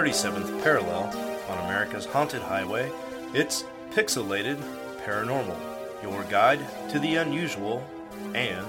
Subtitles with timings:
[0.00, 1.14] 37th parallel
[1.50, 2.90] on America's haunted highway,
[3.34, 4.56] it's Pixelated
[5.04, 5.58] Paranormal,
[6.02, 7.86] your guide to the unusual
[8.34, 8.66] and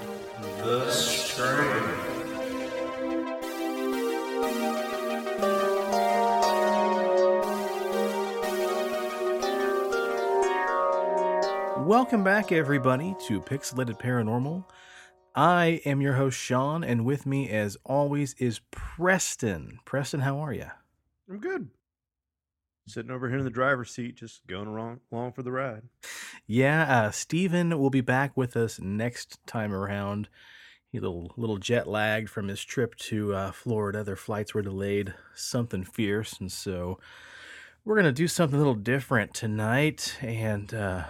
[0.58, 1.72] the strange.
[11.88, 14.66] Welcome back, everybody, to Pixelated Paranormal.
[15.34, 19.80] I am your host, Shawn, and with me, as always, is Preston.
[19.86, 20.72] Preston, how are you?
[21.32, 21.70] I'm good.
[22.88, 25.84] Sitting over here in the driver's seat, just going along, along for the ride.
[26.46, 30.28] Yeah, uh, Steven will be back with us next time around.
[30.92, 34.04] He little little jet lagged from his trip to uh, Florida.
[34.04, 37.00] Their flights were delayed, something fierce, and so
[37.86, 40.18] we're gonna do something a little different tonight.
[40.20, 41.06] And uh,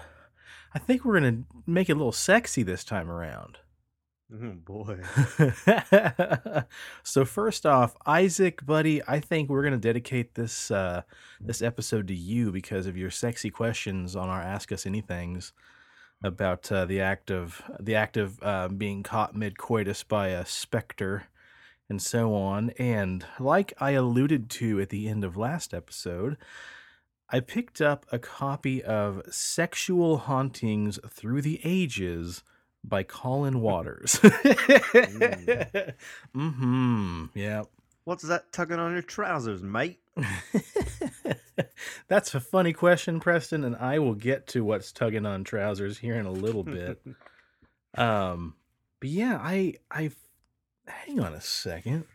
[0.76, 3.57] I think we're gonna make it a little sexy this time around.
[4.34, 4.99] Oh boy.
[7.04, 11.01] so first off, Isaac, buddy, I think we're gonna dedicate this uh,
[11.41, 15.52] this episode to you because of your sexy questions on our Ask Us Anythings
[16.24, 20.46] about uh, the act of the act of uh, being caught mid coitus by a
[20.46, 21.24] specter
[21.90, 22.70] and so on.
[22.79, 26.37] And like I alluded to at the end of last episode,
[27.29, 32.43] I picked up a copy of Sexual Hauntings Through the Ages
[32.84, 34.13] by Colin Waters.
[36.35, 37.26] mm-hmm.
[37.34, 37.63] Yeah.
[38.04, 39.99] What's that tugging on your trousers, mate?
[42.07, 46.15] That's a funny question, Preston, and I will get to what's tugging on trousers here
[46.15, 47.02] in a little bit.
[47.96, 48.55] um,
[48.99, 50.12] but yeah, I I
[50.87, 52.05] hang on a second.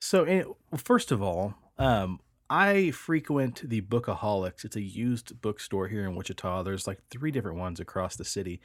[0.00, 0.42] So, eh,
[0.76, 4.64] first of all, um, I frequent the Bookaholics.
[4.64, 6.62] It's a used bookstore here in Wichita.
[6.62, 8.60] There's like three different ones across the city.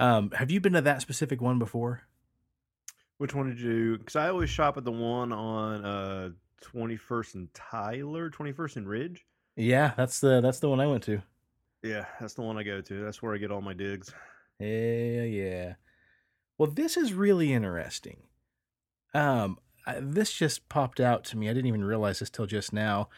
[0.00, 2.02] Um, have you been to that specific one before?
[3.18, 3.98] Which one did you?
[3.98, 6.30] Because I always shop at the one on uh
[6.64, 9.26] 21st and Tyler, 21st and Ridge.
[9.56, 11.20] Yeah, that's the that's the one I went to.
[11.82, 13.04] Yeah, that's the one I go to.
[13.04, 14.12] That's where I get all my digs.
[14.58, 15.74] Yeah, yeah.
[16.58, 18.22] Well, this is really interesting.
[19.14, 21.48] Um, I- this just popped out to me.
[21.48, 23.08] I didn't even realize this till just now.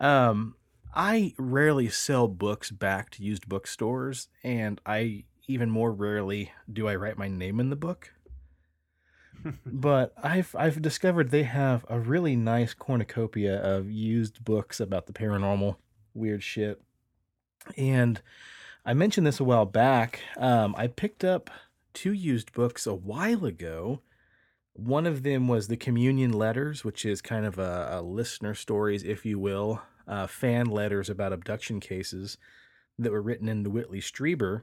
[0.00, 0.56] Um,
[0.94, 6.96] I rarely sell books back to used bookstores, and I even more rarely do I
[6.96, 8.12] write my name in the book.
[9.66, 15.12] but I've I've discovered they have a really nice cornucopia of used books about the
[15.12, 15.76] paranormal,
[16.14, 16.80] weird shit.
[17.76, 18.20] And
[18.84, 20.20] I mentioned this a while back.
[20.36, 21.50] Um, I picked up
[21.92, 24.00] two used books a while ago.
[24.74, 29.04] One of them was the Communion Letters, which is kind of a, a listener stories,
[29.04, 32.38] if you will, uh, fan letters about abduction cases
[32.98, 34.62] that were written into Whitley Strieber.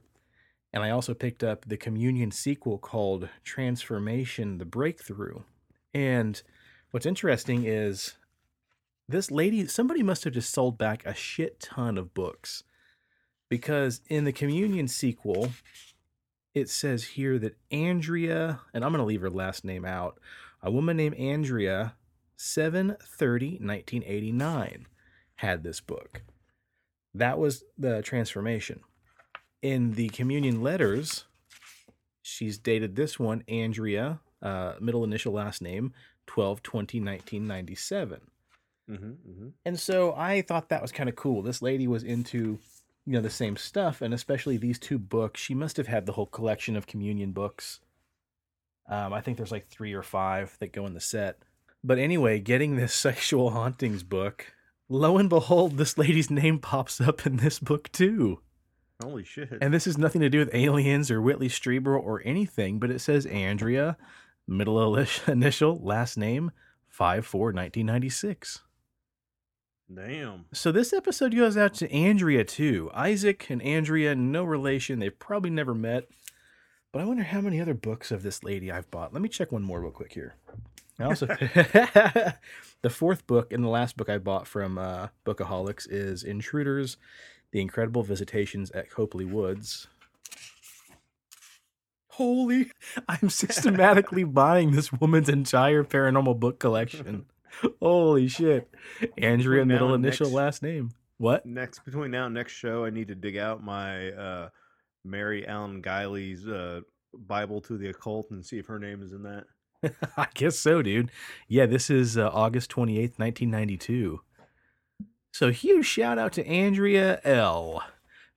[0.71, 5.41] And I also picked up the Communion sequel called Transformation The Breakthrough.
[5.93, 6.41] And
[6.91, 8.15] what's interesting is
[9.07, 12.63] this lady, somebody must have just sold back a shit ton of books
[13.49, 15.51] because in the Communion sequel,
[16.53, 20.19] it says here that Andrea, and I'm going to leave her last name out,
[20.61, 21.95] a woman named Andrea,
[22.35, 24.85] 730 1989,
[25.35, 26.21] had this book.
[27.15, 28.81] That was the transformation
[29.61, 31.25] in the communion letters,
[32.21, 35.93] she's dated this one, Andrea, uh, middle initial last name,
[36.27, 38.21] 12 20 1997.
[38.89, 39.47] Mm-hmm, mm-hmm.
[39.65, 41.41] And so I thought that was kind of cool.
[41.41, 42.59] This lady was into,
[43.05, 45.39] you know, the same stuff, and especially these two books.
[45.39, 47.79] She must have had the whole collection of communion books.
[48.87, 51.37] Um, I think there's like three or five that go in the set.
[51.83, 54.53] But anyway, getting this sexual hauntings book,
[54.87, 58.39] lo and behold, this lady's name pops up in this book too.
[59.01, 59.57] Holy shit!
[59.61, 62.99] And this has nothing to do with aliens or Whitley Strieber or anything, but it
[62.99, 63.97] says Andrea,
[64.47, 64.95] middle
[65.27, 66.51] initial, last name,
[66.89, 68.59] 5 4 1996.
[69.93, 70.45] Damn.
[70.53, 72.91] So this episode goes out to Andrea too.
[72.93, 74.99] Isaac and Andrea, no relation.
[74.99, 76.07] They've probably never met.
[76.91, 79.13] But I wonder how many other books of this lady I've bought.
[79.13, 80.35] Let me check one more real quick here.
[80.99, 81.25] I also
[82.81, 86.97] the fourth book and the last book I bought from uh, Bookaholics is Intruders,
[87.51, 89.87] The Incredible Visitations at Copley Woods.
[92.09, 92.71] Holy!
[93.07, 97.25] I'm systematically buying this woman's entire paranormal book collection.
[97.81, 98.69] Holy shit!
[99.17, 100.91] Andrea, Between middle initial, next- last name.
[101.17, 101.45] What?
[101.45, 104.49] Next between now and next show, I need to dig out my uh,
[105.03, 106.79] Mary Ellen Guiley's uh,
[107.13, 109.43] Bible to the Occult and see if her name is in that.
[110.17, 111.11] I guess so, dude.
[111.49, 114.21] Yeah, this is uh, August 28th, 1992.
[115.31, 117.83] So, huge shout out to Andrea L.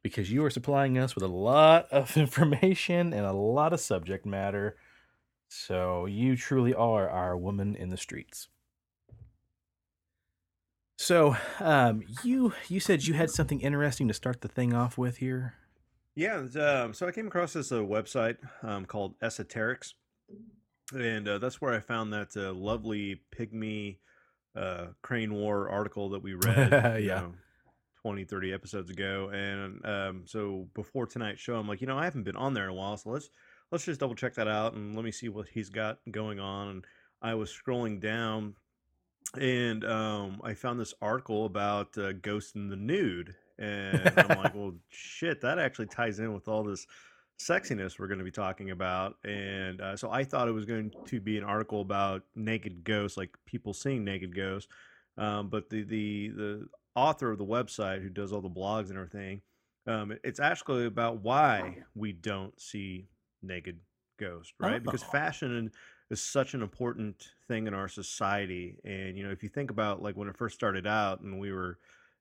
[0.02, 4.26] because you are supplying us with a lot of information and a lot of subject
[4.26, 4.76] matter.
[5.48, 8.48] So, you truly are our woman in the streets.
[11.02, 15.16] So, um, you you said you had something interesting to start the thing off with
[15.16, 15.54] here.
[16.14, 19.94] Yeah, um, so I came across this uh, website um, called EsoterX,
[20.94, 23.96] and uh, that's where I found that uh, lovely pygmy
[24.56, 27.20] uh, crane war article that we read, you Yeah.
[27.20, 27.34] know,
[28.02, 29.30] 20, 30 episodes ago.
[29.32, 32.64] And um, so before tonight's show, I'm like, you know, I haven't been on there
[32.64, 33.30] in a while, so let's
[33.70, 36.68] let's just double check that out and let me see what he's got going on.
[36.68, 36.84] And
[37.22, 38.56] I was scrolling down
[39.38, 44.54] and um, I found this article about uh, Ghost in the Nude, and I'm like,
[44.54, 46.86] well, shit, that actually ties in with all this
[47.42, 49.16] sexiness we're going to be talking about.
[49.24, 53.16] And uh, so I thought it was going to be an article about naked ghosts,
[53.16, 54.68] like people seeing naked ghosts.
[55.18, 58.96] Um, but the the the author of the website, who does all the blogs and
[58.96, 59.42] everything,
[59.86, 63.08] um, it's actually about why we don't see
[63.42, 63.80] naked
[64.18, 64.82] ghosts, right?
[64.82, 65.06] Because Oh.
[65.08, 65.70] fashion
[66.10, 68.78] is such an important thing in our society.
[68.84, 71.52] And you know, if you think about like when it first started out, and we
[71.52, 71.78] were,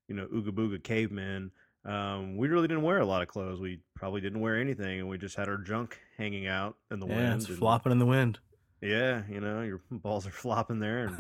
[0.07, 1.51] you know, ooga booga cavemen,
[1.86, 3.60] um, we really didn't wear a lot of clothes.
[3.60, 7.07] We probably didn't wear anything, and we just had our junk hanging out in the
[7.07, 7.42] yeah, wind.
[7.42, 8.39] it's and- flopping in the wind.
[8.81, 11.19] Yeah, you know, your balls are flopping there, and,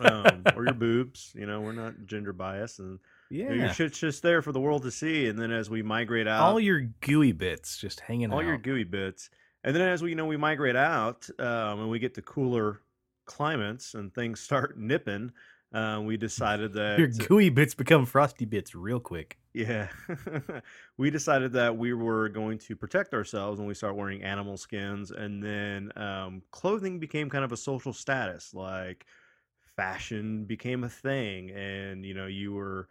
[0.00, 1.32] um, or your boobs.
[1.34, 2.98] You know, we're not gender biased, and
[3.30, 5.28] know, your shit's just there for the world to see.
[5.28, 8.32] And then as we migrate out, all your gooey bits just hanging out.
[8.32, 8.46] all out.
[8.46, 9.30] your gooey bits.
[9.64, 12.80] And then as we you know we migrate out um, and we get to cooler
[13.24, 15.30] climates and things start nipping,
[15.72, 19.38] uh, we decided that Your gooey bits become frosty bits real quick.
[19.54, 19.88] yeah,
[20.98, 25.10] we decided that we were going to protect ourselves when we start wearing animal skins.
[25.10, 29.06] And then um, clothing became kind of a social status, like
[29.76, 32.88] fashion became a thing, and you know you were.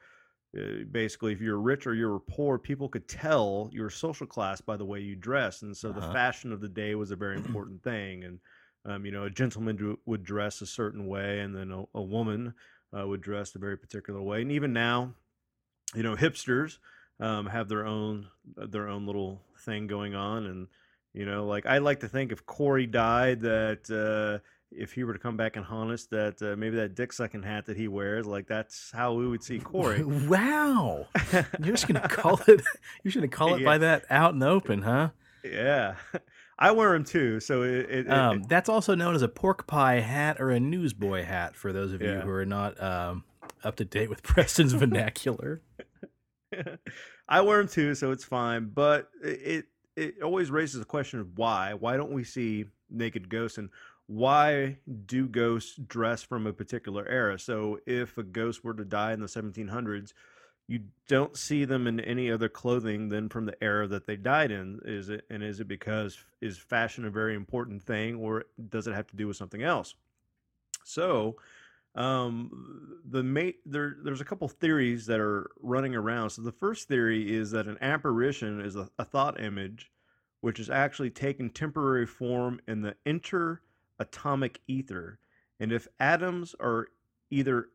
[0.58, 4.28] Uh, basically, if you were rich or you were poor, people could tell your social
[4.28, 6.18] class by the way you dress, and so the Uh-huh.
[6.18, 8.24] fashion of the day was a very important thing.
[8.24, 8.40] And
[8.88, 12.02] um, you know, a gentleman do, would dress a certain way, and then a, a
[12.02, 12.54] woman
[12.98, 14.42] uh, would dress a very particular way.
[14.42, 15.14] And even now,
[15.94, 16.80] you know, hipsters
[17.20, 20.68] um, have their own their own little thing going on, and
[21.14, 25.14] you know, like I like to think if Corey died, that uh, if he were
[25.14, 27.88] to come back and haunt us, that uh, maybe that dick sucking hat that he
[27.88, 30.04] wears, like that's how we would see Corey.
[30.28, 32.62] wow, you're just gonna call it.
[33.04, 35.10] You're just gonna call it by that out in the open, huh?
[35.44, 35.96] yeah,
[36.60, 39.68] I wear them too, so it, it, it- Um, that's also known as a pork
[39.68, 43.24] pie hat or a newsboy hat for those of you who are not um,
[43.64, 45.62] up to date with Preston's vernacular.
[47.30, 48.72] I wear them too, so it's fine.
[48.74, 49.66] But it
[49.96, 51.74] it always raises the question of why.
[51.74, 53.70] Why don't we see naked ghosts, and
[54.08, 57.38] why do ghosts dress from a particular era?
[57.38, 60.14] So if a ghost were to die in the 1700s,
[60.68, 64.52] you don't see them in any other clothing than from the era that they died
[64.52, 64.80] in.
[64.84, 68.94] Is it and is it because is fashion a very important thing, or does it
[68.94, 69.96] have to do with something else?
[70.84, 71.38] So
[71.98, 76.88] um the mate there there's a couple theories that are running around so the first
[76.88, 79.92] theory is that an apparition is a, a thought image
[80.42, 85.18] which is actually taken temporary form in the interatomic ether
[85.60, 86.88] and if atoms are
[87.32, 87.70] either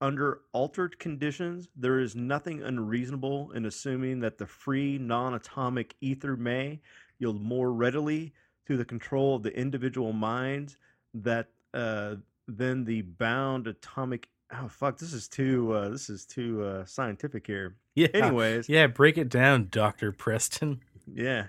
[0.00, 6.80] under altered conditions there is nothing unreasonable in assuming that the free non-atomic ether may
[7.18, 8.32] yield more readily
[8.66, 10.76] to the control of the individual minds
[11.12, 12.14] that uh,
[12.48, 14.28] than the bound atomic.
[14.52, 14.98] Oh fuck!
[14.98, 15.72] This is too.
[15.72, 17.76] Uh, this is too uh, scientific here.
[17.94, 18.08] Yeah.
[18.14, 20.80] Anyways, Yeah, break it down, Doctor Preston.
[21.12, 21.46] yeah.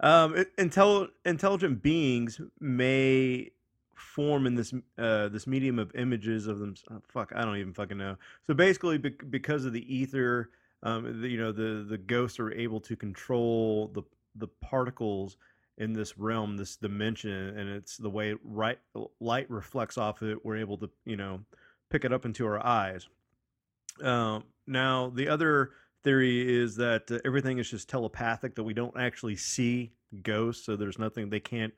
[0.00, 3.50] Um, intel- intelligent beings may
[4.02, 6.74] form in this uh, this medium of images of them.
[6.90, 8.16] Oh, fuck, I don't even fucking know.
[8.46, 10.50] So basically, bec- because of the ether,
[10.82, 14.02] um, the, you know, the the ghosts are able to control the
[14.34, 15.36] the particles
[15.78, 18.78] in this realm, this dimension, and it's the way right
[19.20, 20.44] light reflects off of it.
[20.44, 21.40] We're able to, you know,
[21.90, 23.08] pick it up into our eyes.
[24.02, 25.70] Um, now, the other
[26.02, 29.92] theory is that uh, everything is just telepathic, that we don't actually see
[30.22, 31.72] ghosts, so there's nothing they can't,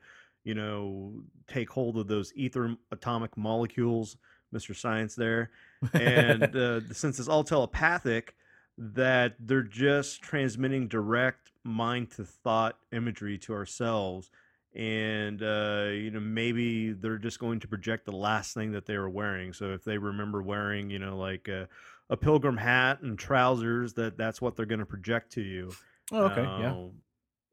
[0.45, 1.11] you know,
[1.47, 4.15] take hold of those ether atomic molecules,
[4.53, 4.73] Mr.
[4.73, 5.49] Science there.
[5.93, 8.35] And uh, since it's all telepathic,
[8.77, 14.29] that they're just transmitting direct mind to thought imagery to ourselves.
[14.75, 18.97] And, uh, you know, maybe they're just going to project the last thing that they
[18.97, 19.51] were wearing.
[19.51, 21.67] So if they remember wearing, you know, like a,
[22.09, 25.71] a pilgrim hat and trousers, that that's what they're going to project to you.
[26.11, 26.71] Oh, okay, yeah.
[26.71, 26.91] Um,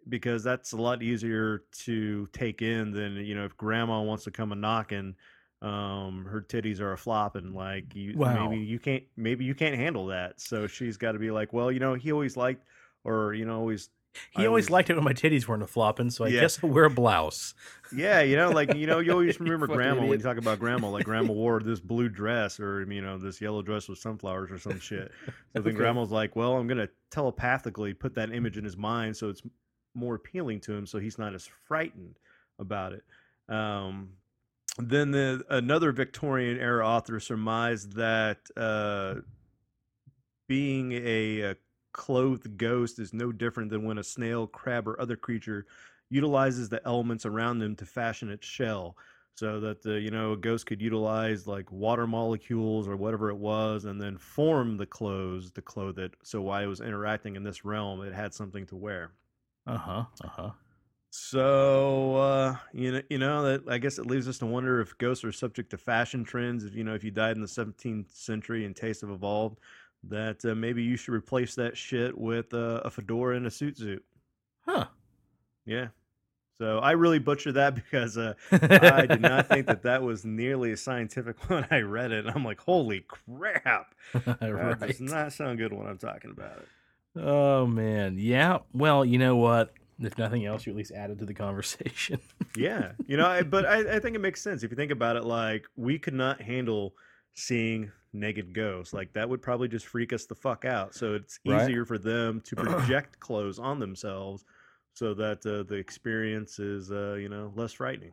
[0.08, 4.30] Because that's a lot easier to take in than you know if grandma wants to
[4.30, 5.14] come a knocking,
[5.62, 7.54] um, her titties are a flopping.
[7.54, 8.48] Like you, Wow.
[8.48, 10.40] maybe you can't, maybe you can't handle that.
[10.40, 12.64] So she's got to be like, well, you know, he always liked,
[13.04, 13.90] or you know, always
[14.36, 16.40] He I always was- liked it when my titties weren't a flopping, so I Yeah.
[16.42, 17.54] guess I'll wear a blouse.
[17.94, 20.58] Yeah, you know, like you know, you always remember fucking grandma when you talk about
[20.58, 20.88] grandma.
[20.90, 24.58] Like grandma wore this blue dress, or you know, this yellow dress with sunflowers or
[24.58, 25.12] some shit.
[25.54, 29.28] So then grandma's like, "Well, I'm gonna telepathically put that image in his mind, so
[29.28, 29.42] it's
[29.94, 32.18] more appealing to him, so he's not as frightened
[32.58, 33.04] about it."
[33.48, 34.10] Um,
[34.78, 39.16] then the another Victorian era author surmised that uh,
[40.48, 41.56] being a, a
[41.92, 45.66] clothed ghost is no different than when a snail, crab, or other creature
[46.08, 48.96] utilizes the elements around them to fashion its shell.
[49.34, 53.36] So that the you know a ghost could utilize like water molecules or whatever it
[53.36, 56.14] was, and then form the clothes to clothe it.
[56.22, 59.12] So while it was interacting in this realm, it had something to wear.
[59.66, 60.04] Uh huh.
[60.24, 60.50] Uh huh.
[61.10, 64.96] So uh, you know, you know that I guess it leaves us to wonder if
[64.98, 66.64] ghosts are subject to fashion trends.
[66.64, 69.58] If you know, if you died in the 17th century and tastes have evolved,
[70.04, 73.76] that uh, maybe you should replace that shit with uh, a fedora and a suit
[73.76, 74.04] suit.
[74.64, 74.86] Huh.
[75.66, 75.88] Yeah.
[76.58, 80.72] So I really butchered that because uh, I did not think that that was nearly
[80.72, 82.26] as scientific when I read it.
[82.26, 83.94] And I'm like, holy crap!
[84.40, 86.68] That does not sound good when I'm talking about it.
[87.16, 88.16] Oh man.
[88.18, 88.58] Yeah.
[88.72, 89.72] Well, you know what?
[90.00, 92.20] If nothing else, you at least added to the conversation.
[92.54, 95.16] Yeah, you know, I, but I, I think it makes sense if you think about
[95.16, 95.24] it.
[95.24, 96.92] Like we could not handle
[97.32, 98.92] seeing naked ghosts.
[98.92, 100.94] Like that would probably just freak us the fuck out.
[100.94, 101.62] So it's Right.
[101.62, 104.44] easier for them to project clothes on themselves,
[104.92, 108.12] so that uh, the experience is, uh, you know, less frightening.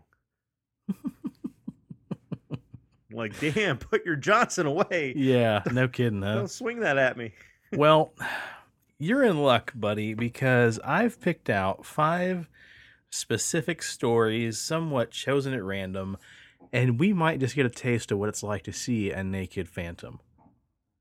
[3.11, 5.13] like, damn, put your Johnson away.
[5.17, 5.63] yeah.
[5.71, 6.35] No kidding, huh?
[6.35, 7.33] Don't swing that at me.
[7.73, 8.13] well,
[8.99, 12.49] you're in luck, buddy, because I've picked out five
[13.09, 16.17] specific stories, somewhat chosen at random,
[16.73, 19.69] and we might just get a taste of what it's like to see a naked
[19.69, 20.19] phantom.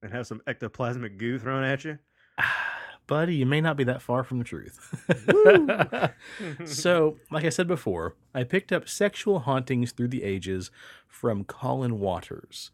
[0.00, 1.98] And have some ectoplasmic goo thrown at you.
[3.08, 4.94] Buddy, you may not be that far from the truth.
[6.66, 10.70] so, like I said before, I picked up Sexual Hauntings Through the Ages
[11.08, 12.70] from Colin Waters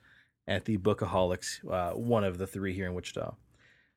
[0.46, 3.36] at the Bookaholics, uh, one of the three here in Wichita.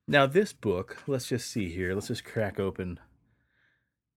[0.10, 1.94] Now, this book, let's just see here.
[1.94, 2.98] Let's just crack open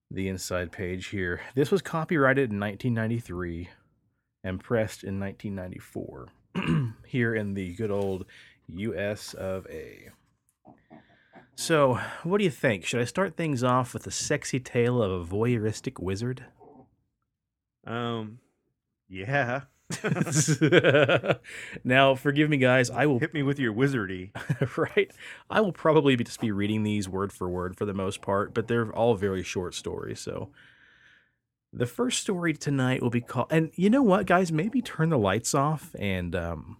[0.08, 1.40] the inside page here.
[1.56, 3.70] This was copyrighted in 1993
[4.44, 6.28] and pressed in 1994
[7.06, 8.24] here in the good old
[8.68, 10.10] US of A.
[11.56, 12.84] So, what do you think?
[12.84, 16.44] Should I start things off with a sexy tale of a voyeuristic wizard?
[17.84, 18.38] um,
[19.08, 19.62] yeah.
[21.84, 22.90] now, forgive me, guys.
[22.90, 24.30] I will Hit me with your wizardy.
[24.96, 25.10] right.
[25.48, 28.54] I will probably be just be reading these word for word for the most part,
[28.54, 30.20] but they're all very short stories.
[30.20, 30.50] So,
[31.72, 33.48] the first story tonight will be called.
[33.50, 34.50] And you know what, guys?
[34.50, 36.76] Maybe turn the lights off and um,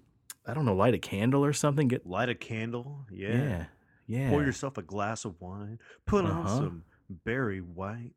[0.47, 1.89] I don't know, light a candle or something.
[1.89, 3.07] Get Light a candle.
[3.11, 3.29] Yeah.
[3.37, 3.65] yeah,
[4.07, 4.31] yeah.
[4.31, 5.79] Pour yourself a glass of wine.
[6.07, 6.57] Put on Uh-huh.
[6.57, 6.85] some
[7.25, 8.13] Barry White.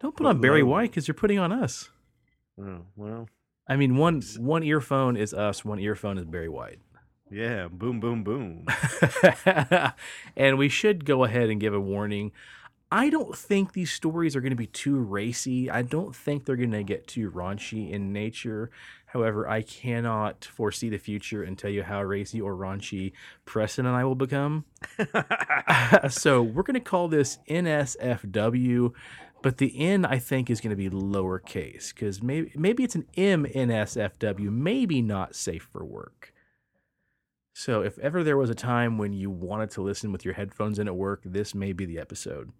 [0.00, 0.62] don't put on Barry.
[0.62, 1.90] White because you're putting on us.
[2.60, 3.28] Oh, well,
[3.68, 6.78] I mean, one one earphone is us, one earphone is Barry White.
[7.30, 7.68] yeah.
[7.68, 8.66] Boom, boom, boom.
[10.36, 12.32] and we should go ahead and give a warning.
[12.90, 15.68] I don't think these stories are going to be too racy.
[15.68, 18.70] I don't think they're going to get too raunchy in nature.
[19.06, 23.12] However, I cannot foresee the future and tell you how racy or raunchy
[23.44, 24.66] Preston and I will become.
[26.08, 28.92] so we're going to call this NSFW,
[29.46, 33.06] but the N I think is going to be lowercase because maybe maybe it's an
[33.16, 36.32] MNSFW, maybe not safe for work.
[37.54, 40.80] So if ever there was a time when you wanted to listen with your headphones
[40.80, 42.50] in at work, this may be the episode.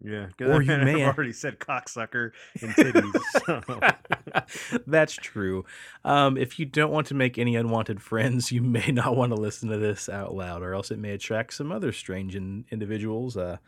[0.00, 0.26] yeah.
[0.40, 3.12] Or you may- already said cocksucker and titties.
[4.66, 4.80] so.
[4.88, 5.64] That's true.
[6.04, 9.40] Um, if you don't want to make any unwanted friends, you may not want to
[9.40, 13.36] listen to this out loud, or else it may attract some other strange in- individuals.
[13.36, 13.58] Uh,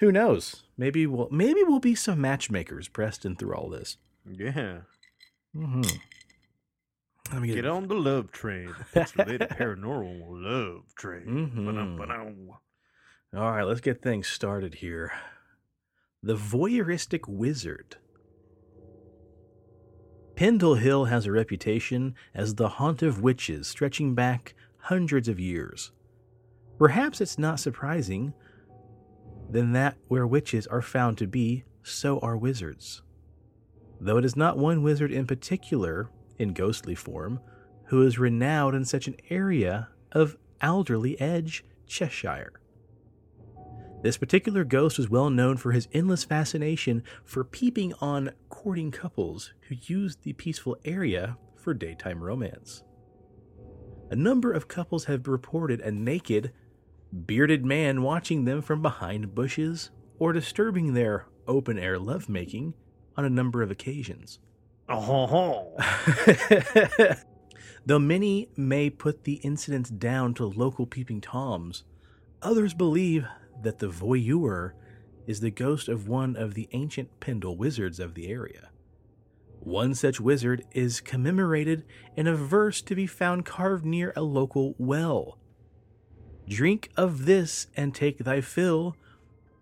[0.00, 0.64] who knows?
[0.76, 3.96] Maybe we'll maybe we'll be some matchmakers, Preston, through all this.
[4.26, 4.80] Yeah.
[5.56, 5.82] Mm-hmm.
[7.32, 8.68] Let me Get get, on the love train.
[8.94, 11.26] Pixelated paranormal love train.
[11.26, 11.66] Mhm.
[11.66, 12.48] Ba-dum, ba-dum.
[13.36, 15.12] All right, let's get things started here.
[16.22, 17.96] The voyeuristic wizard.
[20.36, 25.90] Pendle Hill has a reputation as the haunt of witches stretching back hundreds of years.
[26.78, 28.32] Perhaps it's not surprising
[29.48, 33.02] then that where witches are found to be, so are wizards.
[34.00, 37.40] Though it is not one wizard in particular, in ghostly form,
[37.86, 42.52] who is renowned in such an area of Alderley Edge, Cheshire.
[44.02, 49.52] This particular ghost was well known for his endless fascination for peeping on courting couples
[49.62, 52.84] who used the peaceful area for daytime romance.
[54.10, 56.52] A number of couples have reported a naked,
[57.12, 62.74] bearded man watching them from behind bushes or disturbing their open air lovemaking
[63.16, 64.38] on a number of occasions.
[64.88, 65.76] Oh,
[67.86, 71.84] Though many may put the incidents down to local peeping toms,
[72.42, 73.26] others believe
[73.62, 74.72] that the voyeur
[75.26, 78.70] is the ghost of one of the ancient Pendle wizards of the area.
[79.60, 81.84] One such wizard is commemorated
[82.16, 85.38] in a verse to be found carved near a local well.
[86.48, 88.96] Drink of this and take thy fill,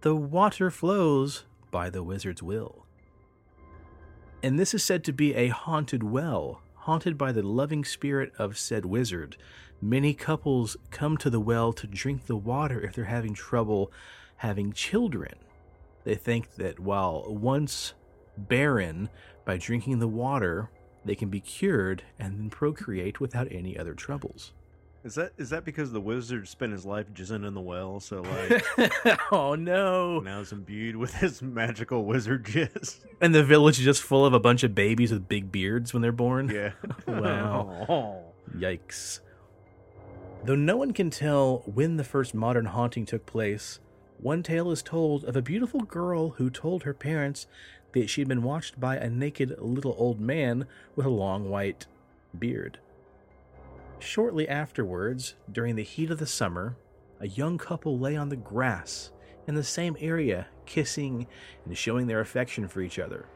[0.02, 2.86] the water flows by the wizard's will.
[4.42, 8.56] And this is said to be a haunted well, haunted by the loving spirit of
[8.56, 9.36] said wizard.
[9.82, 13.90] Many couples come to the well to drink the water if they're having trouble
[14.36, 15.34] having children.
[16.04, 17.94] They think that while once
[18.38, 19.08] barren,
[19.44, 20.70] by drinking the water,
[21.04, 24.52] they can be cured and then procreate without any other troubles.
[25.06, 28.00] Is that is that because the wizard spent his life jizzing in the well?
[28.00, 30.18] So like oh no.
[30.18, 33.04] now is imbued with his magical wizard jizz.
[33.20, 36.02] And the village is just full of a bunch of babies with big beards when
[36.02, 36.50] they're born.
[36.50, 36.72] Yeah.
[37.06, 37.86] Wow.
[37.88, 38.24] Oh.
[38.58, 39.20] Yikes.
[40.44, 43.78] Though no one can tell when the first modern haunting took place,
[44.18, 47.46] one tale is told of a beautiful girl who told her parents
[47.92, 51.86] that she had been watched by a naked little old man with a long white
[52.36, 52.78] beard.
[53.98, 56.76] Shortly afterwards, during the heat of the summer,
[57.20, 59.10] a young couple lay on the grass
[59.46, 61.26] in the same area, kissing
[61.64, 63.26] and showing their affection for each other.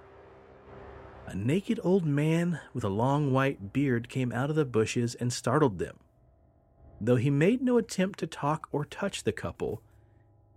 [1.26, 5.32] A naked old man with a long white beard came out of the bushes and
[5.32, 5.98] startled them.
[7.00, 9.80] Though he made no attempt to talk or touch the couple,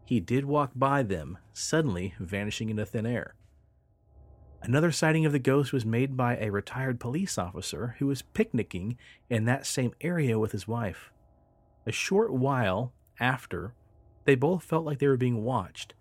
[0.03, 3.35] he did walk by them, suddenly vanishing into thin air.
[4.63, 8.97] Another sighting of the ghost was made by a retired police officer who was picnicking
[9.29, 11.11] in that same area with his wife.
[11.85, 13.73] A short while after,
[14.23, 15.95] they both felt like they were being watched.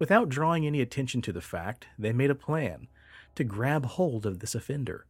[0.00, 2.88] Without drawing any attention to the fact, they made a plan
[3.36, 5.06] to grab hold of this offender.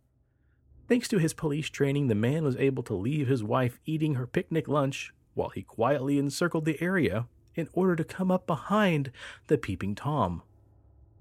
[0.87, 4.27] Thanks to his police training, the man was able to leave his wife eating her
[4.27, 9.11] picnic lunch while he quietly encircled the area in order to come up behind
[9.47, 10.43] the peeping Tom.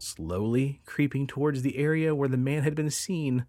[0.03, 3.45] Slowly creeping towards the area where the man had been seen,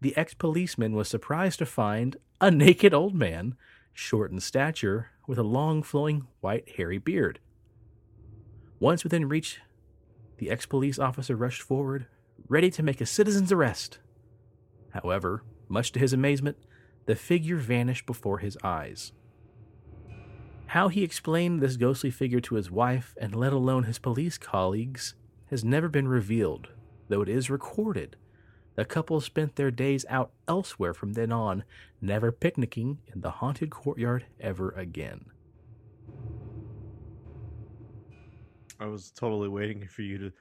[0.00, 3.54] the ex policeman was surprised to find a naked old man,
[3.92, 7.38] short in stature, with a long flowing white hairy beard.
[8.80, 9.60] Once within reach,
[10.38, 12.06] the ex police officer rushed forward,
[12.48, 13.98] ready to make a citizen's arrest.
[14.94, 16.56] However, much to his amazement,
[17.04, 19.12] the figure vanished before his eyes.
[20.68, 25.14] How he explained this ghostly figure to his wife, and let alone his police colleagues,
[25.54, 26.66] has never been revealed,
[27.08, 28.16] though it is recorded.
[28.74, 31.62] The couple spent their days out elsewhere from then on,
[32.00, 35.26] never picnicking in the haunted courtyard ever again.
[38.80, 40.32] I was totally waiting for you to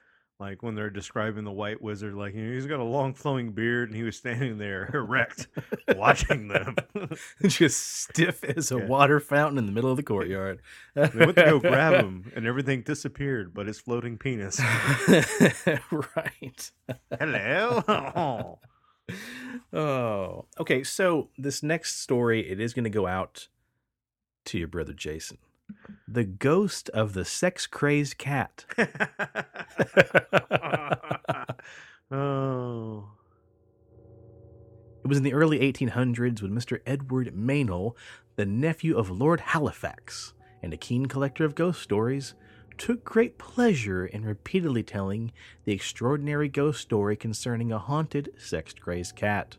[0.43, 3.51] like when they're describing the white wizard, like you know, he's got a long flowing
[3.53, 5.47] beard and he was standing there erect,
[5.95, 6.75] watching them.
[7.47, 8.85] Just stiff as a Yeah.
[8.87, 10.59] water fountain in the middle of the courtyard.
[10.95, 14.59] they went to go grab him, and everything disappeared, but his floating penis.
[15.91, 16.71] right.
[17.19, 18.59] Hello.
[19.71, 20.83] Oh, okay.
[20.83, 23.47] So this next story, it is going to go out
[24.45, 25.37] to your brother Jason,
[26.07, 28.65] the ghost of the sex crazed cat.
[32.11, 33.09] oh.
[35.03, 36.79] It was in the early 1800s when Mr.
[36.85, 37.95] Edward Maynell,
[38.37, 42.35] the nephew of Lord Halifax and a keen collector of ghost stories,
[42.77, 45.31] took great pleasure in repeatedly telling
[45.65, 49.57] the extraordinary ghost story concerning a haunted, sex crazed cat.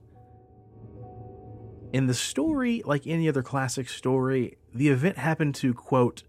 [1.95, 6.25] In the story, like any other classic story, the event happened to, quote,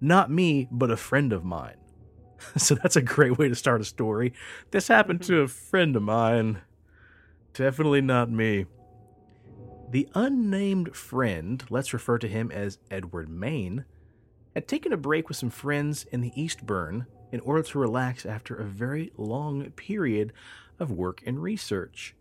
[0.00, 1.76] not me, but a friend of mine.
[2.56, 4.32] so that's a great way to start a story.
[4.70, 6.62] This happened to a friend of mine.
[7.52, 8.64] Definitely not me.
[9.90, 13.84] The unnamed friend, let's refer to him as Edward Main,
[14.54, 18.54] had taken a break with some friends in the Eastburn in order to relax after
[18.54, 20.32] a very long period
[20.80, 22.14] of work and research.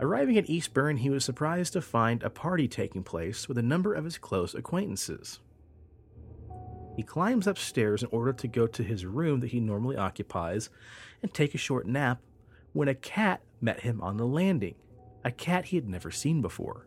[0.00, 3.92] Arriving at Eastburn, he was surprised to find a party taking place with a number
[3.92, 5.40] of his close acquaintances.
[6.96, 10.70] He climbs upstairs in order to go to his room that he normally occupies
[11.22, 12.20] and take a short nap
[12.72, 14.74] when a cat met him on the landing,
[15.22, 16.86] a cat he had never seen before.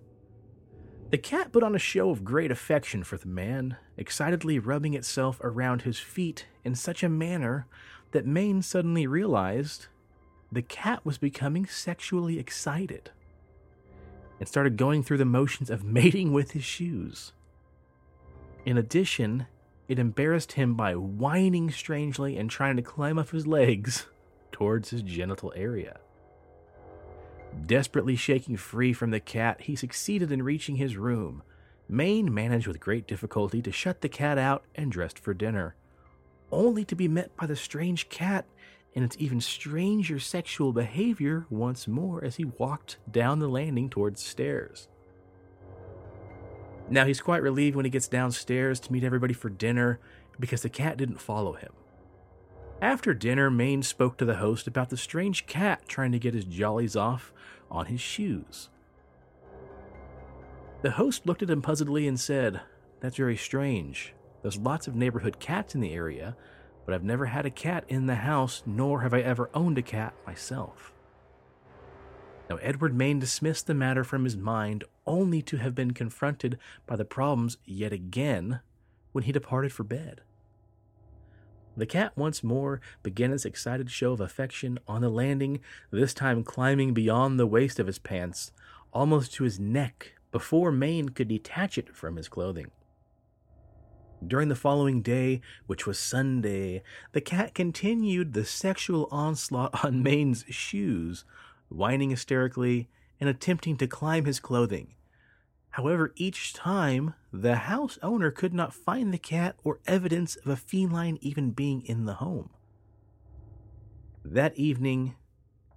[1.11, 5.39] The cat put on a show of great affection for the man, excitedly rubbing itself
[5.43, 7.67] around his feet in such a manner
[8.11, 9.87] that Maine suddenly realized
[10.53, 13.11] the cat was becoming sexually excited
[14.39, 17.33] and started going through the motions of mating with his shoes.
[18.65, 19.47] In addition,
[19.87, 24.07] it embarrassed him by whining strangely and trying to climb up his legs
[24.51, 25.99] towards his genital area.
[27.65, 31.43] Desperately shaking free from the cat, he succeeded in reaching his room.
[31.87, 35.75] Maine managed with great difficulty to shut the cat out and dressed for dinner,
[36.51, 38.45] only to be met by the strange cat
[38.95, 44.21] and its even stranger sexual behavior once more as he walked down the landing towards
[44.21, 44.87] the stairs.
[46.89, 49.99] Now he's quite relieved when he gets downstairs to meet everybody for dinner
[50.39, 51.71] because the cat didn't follow him.
[52.81, 56.43] After dinner, Maine spoke to the host about the strange cat trying to get his
[56.45, 57.31] jollies off
[57.71, 58.69] on his shoes.
[60.81, 62.59] The host looked at him puzzledly and said,
[62.99, 64.13] That's very strange.
[64.41, 66.35] There's lots of neighborhood cats in the area,
[66.85, 69.81] but I've never had a cat in the house, nor have I ever owned a
[69.81, 70.93] cat myself.
[72.49, 76.95] Now, Edward Maine dismissed the matter from his mind, only to have been confronted by
[76.95, 78.59] the problems yet again
[79.11, 80.21] when he departed for bed.
[81.75, 86.43] The cat once more began its excited show of affection on the landing, this time
[86.43, 88.51] climbing beyond the waist of his pants,
[88.91, 92.69] almost to his neck, before Maine could detach it from his clothing.
[94.27, 100.45] During the following day, which was Sunday, the cat continued the sexual onslaught on Maine's
[100.49, 101.25] shoes,
[101.69, 104.93] whining hysterically and attempting to climb his clothing.
[105.71, 110.55] However, each time, the house owner could not find the cat or evidence of a
[110.55, 112.51] feline even being in the home.
[114.23, 115.15] That evening,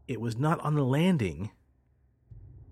[0.07, 1.51] it was not on the landing,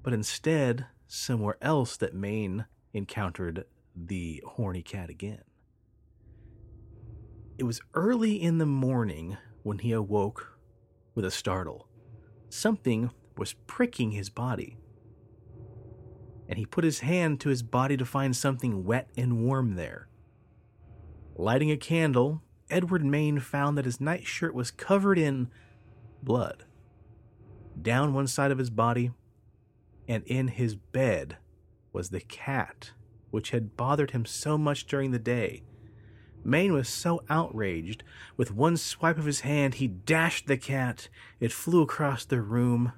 [0.02, 3.64] but instead somewhere else that Maine encountered
[3.96, 5.40] the horny cat again.
[7.56, 10.58] It was early in the morning when he awoke
[11.14, 11.86] with a startle.
[12.48, 14.76] Something was pricking his body.
[16.48, 20.08] And he put his hand to his body to find something wet and warm there.
[21.36, 25.48] Lighting a candle, Edward Maine found that his nightshirt was covered in
[26.22, 26.64] blood.
[27.80, 29.12] Down one side of his body,
[30.08, 31.38] and in his bed
[31.92, 32.92] was the cat
[33.30, 35.62] which had bothered him so much during the day
[36.44, 38.04] Maine was so outraged,
[38.36, 41.08] with one swipe of his hand, he dashed the cat.
[41.40, 42.92] It flew across the room.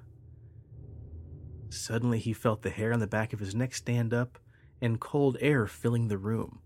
[1.68, 4.38] Suddenly, he felt the hair on the back of his neck stand up
[4.80, 6.58] and cold air filling the room.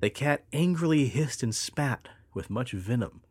[0.00, 3.22] The cat angrily hissed and spat with much venom.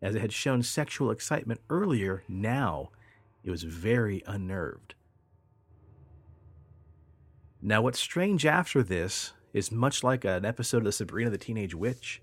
[0.00, 2.90] As it had shown sexual excitement earlier, now
[3.44, 4.94] it was very unnerved.
[7.62, 11.74] Now, what's strange after this is much like an episode of *The Sabrina the Teenage
[11.74, 12.20] Witch.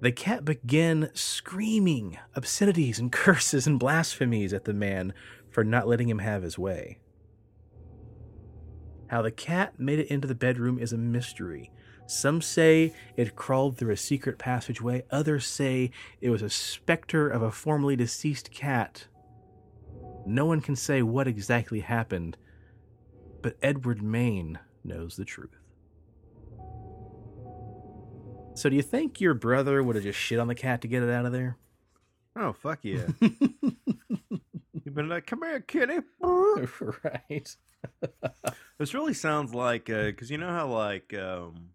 [0.00, 5.12] The cat began screaming obscenities and curses and blasphemies at the man
[5.50, 6.98] for not letting him have his way.
[9.08, 11.70] How the cat made it into the bedroom is a mystery.
[12.06, 15.90] Some say it crawled through a secret passageway, others say
[16.22, 19.08] it was a specter of a formerly deceased cat.
[20.24, 22.38] No one can say what exactly happened,
[23.42, 25.58] but Edward Maine knows the truth.
[28.58, 31.04] So do you think your brother would have just shit on the cat to get
[31.04, 31.56] it out of there?
[32.34, 33.06] Oh fuck yeah!
[33.20, 37.56] You've been like, "Come here, kitty." right.
[38.78, 41.70] this really sounds like because uh, you know how like um,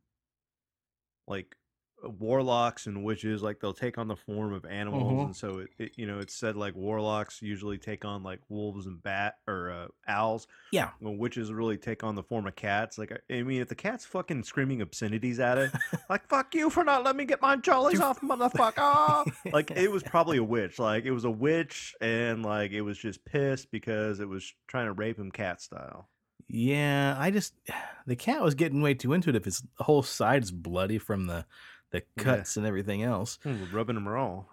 [1.26, 1.56] like
[2.04, 5.26] warlocks and witches like they'll take on the form of animals Mhm.
[5.26, 8.86] and so it, it you know it's said like warlocks usually take on like wolves
[8.86, 10.90] and bat or uh, owls Yeah.
[11.00, 13.76] well witches really take on the form of cats like i I mean if the
[13.76, 15.72] cat's fucking screaming obscenities at it
[16.10, 20.04] like fuck you for not letting me get my jollies off motherfucker like it was
[20.04, 24.20] probably a witch like it was a witch and like it was just pissed because
[24.20, 26.10] it was trying to rape him cat style
[26.50, 27.54] Yeah, I just
[28.06, 29.36] the cat was getting way too into it.
[29.36, 31.46] If his whole side's bloody from the
[31.94, 32.24] the Yeah.
[32.24, 33.40] cuts and everything else.
[33.44, 34.44] Hmm, rubbing them raw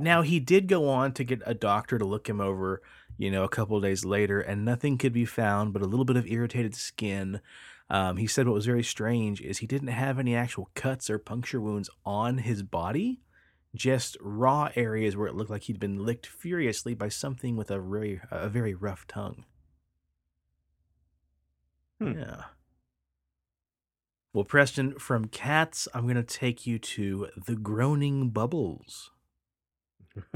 [0.00, 2.82] Now he did go on to get a doctor to look him over,
[3.16, 6.04] you know, a couple of days later, and nothing could be found but a little
[6.04, 7.40] bit of irritated skin.
[7.88, 11.18] Um, he said what was very strange is he didn't have any actual cuts or
[11.20, 13.20] puncture wounds on his body,
[13.74, 17.78] just raw areas where it looked like he'd been licked furiously by something with a
[17.78, 19.44] very a very rough tongue.
[22.00, 22.12] Hmm.
[22.18, 22.44] Yeah.
[24.36, 29.10] Well, Preston, from cats, I'm going to take you to the groaning bubbles.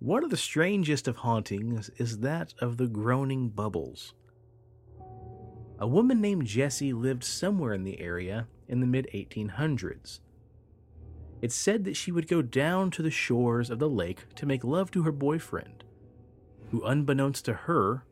[0.00, 4.12] One of the strangest of hauntings is that of the groaning bubbles.
[5.78, 10.20] A woman named Jessie lived somewhere in the area in the mid 1800s.
[11.40, 14.62] It's said that she would go down to the shores of the lake to make
[14.62, 15.84] love to her boyfriend,
[16.70, 18.04] who, unbeknownst to her,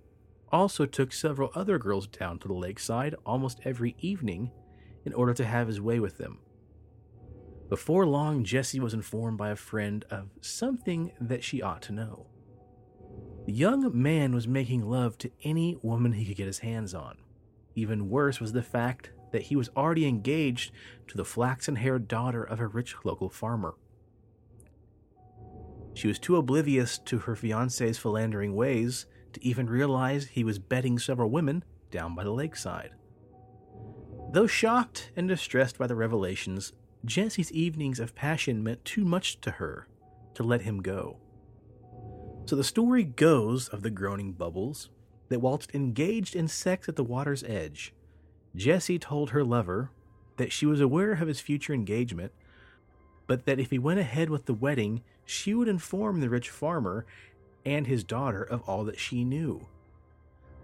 [0.52, 4.50] also took several other girls down to the lakeside almost every evening
[5.04, 6.38] in order to have his way with them.
[7.68, 12.26] Before long, Jessie was informed by a friend of something that she ought to know.
[13.46, 17.18] The young man was making love to any woman he could get his hands on.
[17.74, 20.72] Even worse was the fact that he was already engaged
[21.08, 23.74] to the flaxen haired daughter of a rich local farmer.
[25.94, 30.98] She was too oblivious to her fiance's philandering ways to even realize he was bedding
[30.98, 32.90] several women down by the lakeside.
[34.32, 36.72] Though shocked and distressed by the revelations,
[37.04, 39.88] Jessie's evenings of passion meant too much to her
[40.34, 41.18] to let him go.
[42.46, 44.90] So the story goes of the groaning bubbles
[45.28, 47.94] that whilst engaged in sex at the water's edge,
[48.54, 49.90] Jessie told her lover
[50.36, 52.32] that she was aware of his future engagement,
[53.26, 57.06] but that if he went ahead with the wedding, she would inform the rich farmer
[57.64, 59.66] and his daughter of all that she knew.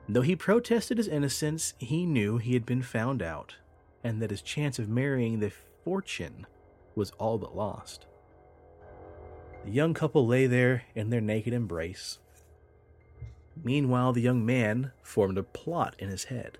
[0.08, 3.56] Though he protested his innocence, he knew he had been found out,
[4.04, 5.52] and that his chance of marrying the
[5.84, 6.46] fortune
[6.94, 8.06] was all but lost.
[9.64, 12.18] The young couple lay there in their naked embrace.
[13.64, 16.58] Meanwhile, the young man formed a plot in his head.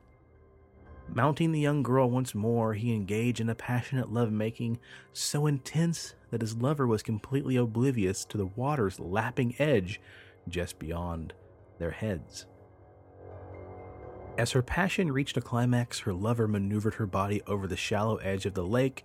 [1.09, 4.81] Mounting the young girl once more, he engaged in a passionate love-making
[5.12, 10.01] so intense that his lover was completely oblivious to the water's lapping edge
[10.48, 11.32] just beyond
[11.78, 12.46] their heads.
[14.38, 18.44] As her passion reached a climax, her lover maneuvered her body over the shallow edge
[18.44, 19.04] of the lake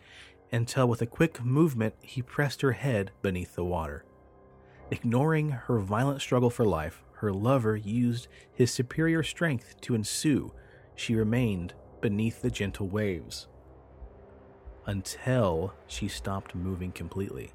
[0.52, 4.04] until, with a quick movement, he pressed her head beneath the water.
[4.90, 10.52] Ignoring her violent struggle for life, her lover used his superior strength to ensue.
[10.96, 13.48] She remained beneath the gentle waves
[14.86, 17.54] until she stopped moving completely.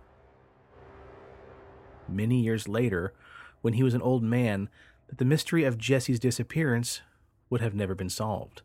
[2.08, 3.12] Many years later,
[3.66, 4.68] when he was an old man,
[5.08, 7.00] that the mystery of Jessie's disappearance
[7.50, 8.62] would have never been solved.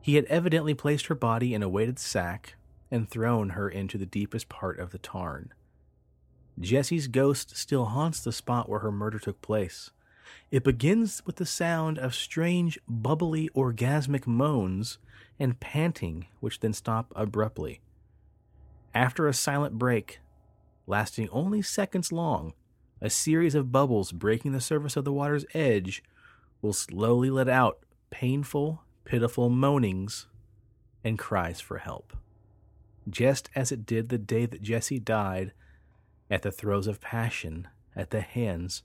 [0.00, 2.54] He had evidently placed her body in a weighted sack
[2.92, 5.52] and thrown her into the deepest part of the tarn.
[6.60, 9.90] Jessie's ghost still haunts the spot where her murder took place.
[10.52, 14.98] It begins with the sound of strange, bubbly, orgasmic moans
[15.40, 17.80] and panting, which then stop abruptly.
[18.94, 20.20] After a silent break,
[20.86, 22.52] lasting only seconds long,
[23.04, 26.02] a series of bubbles breaking the surface of the water's edge
[26.62, 30.26] will slowly let out painful, pitiful moanings
[31.04, 32.16] and cries for help,
[33.06, 35.52] just as it did the day that Jessie died
[36.30, 38.82] at the throes of passion at the hands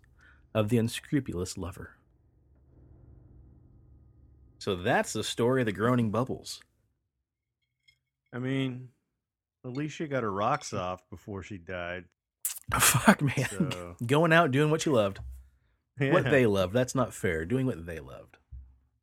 [0.54, 1.96] of the unscrupulous lover.
[4.58, 6.62] So that's the story of the groaning bubbles.
[8.34, 8.90] I mean,
[9.64, 12.04] at least she got her rocks off before she died.
[12.80, 13.46] Fuck, man.
[13.50, 15.20] So- Going out doing what you loved.
[16.00, 16.74] What they loved.
[16.74, 17.44] That's not fair.
[17.46, 18.38] Doing what they loved.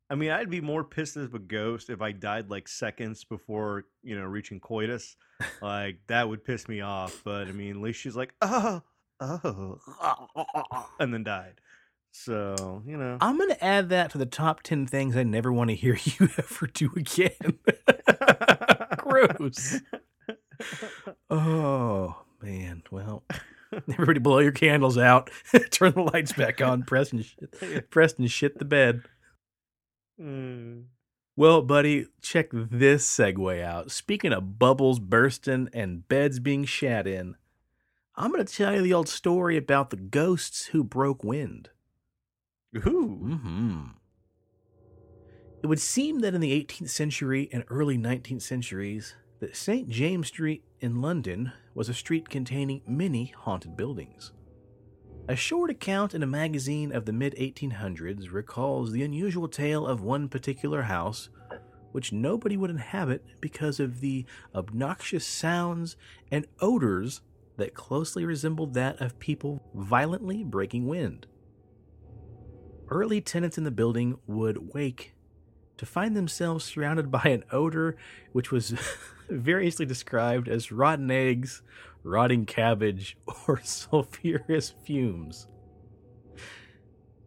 [0.09, 3.83] I mean, I'd be more pissed as a ghost if I died like seconds before,
[4.03, 5.15] you know, reaching coitus.
[5.61, 7.21] Like that would piss me off.
[7.23, 8.81] But I mean, at least she's like, oh,
[9.19, 9.79] oh,
[10.99, 11.59] and then died.
[12.13, 15.51] So you know, I'm going to add that to the top 10 things I never
[15.53, 17.59] want to hear you ever do again.
[18.97, 19.81] Gross.
[21.29, 22.83] Oh, man.
[22.91, 23.23] Well,
[23.89, 25.29] everybody blow your candles out.
[25.71, 26.83] Turn the lights back on.
[26.83, 29.03] Preston shit, Preston shit the bed.
[30.19, 30.85] Mm.
[31.35, 33.91] Well, buddy, check this segue out.
[33.91, 37.35] Speaking of bubbles bursting and beds being shat in,
[38.15, 41.69] I'm going to tell you the old story about the ghosts who broke wind.
[42.75, 43.37] Ooh.
[43.41, 43.83] hmm
[45.61, 49.87] It would seem that in the 18th century and early 19th centuries, that St.
[49.87, 54.31] James Street in London was a street containing many haunted buildings.
[55.29, 60.01] A short account in a magazine of the mid 1800s recalls the unusual tale of
[60.01, 61.29] one particular house
[61.91, 65.95] which nobody would inhabit because of the obnoxious sounds
[66.31, 67.21] and odors
[67.57, 71.27] that closely resembled that of people violently breaking wind.
[72.89, 75.13] Early tenants in the building would wake
[75.77, 77.97] to find themselves surrounded by an odor
[78.31, 78.73] which was
[79.29, 81.61] variously described as rotten eggs,
[82.03, 85.47] rotting cabbage, or sulfurous fumes.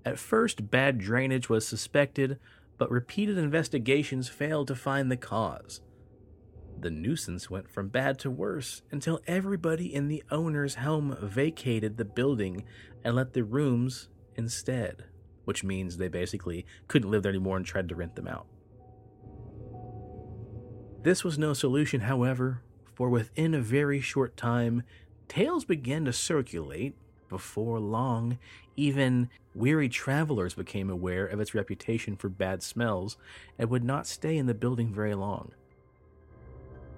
[0.04, 2.38] At first, bad drainage was suspected,
[2.78, 5.82] but repeated investigations failed to find the cause.
[6.80, 12.06] The nuisance went from bad to worse until everybody in the owner's home vacated the
[12.06, 12.64] building
[13.04, 15.04] and let the rooms instead,
[15.44, 18.46] which means they basically couldn't live there anymore and tried to rent them out.
[21.02, 22.60] This was no solution, however,
[22.94, 24.82] for within a very short time,
[25.28, 26.94] tales began to circulate.
[27.30, 28.38] Before long,
[28.76, 33.16] even weary travelers became aware of its reputation for bad smells
[33.58, 35.52] and would not stay in the building very long.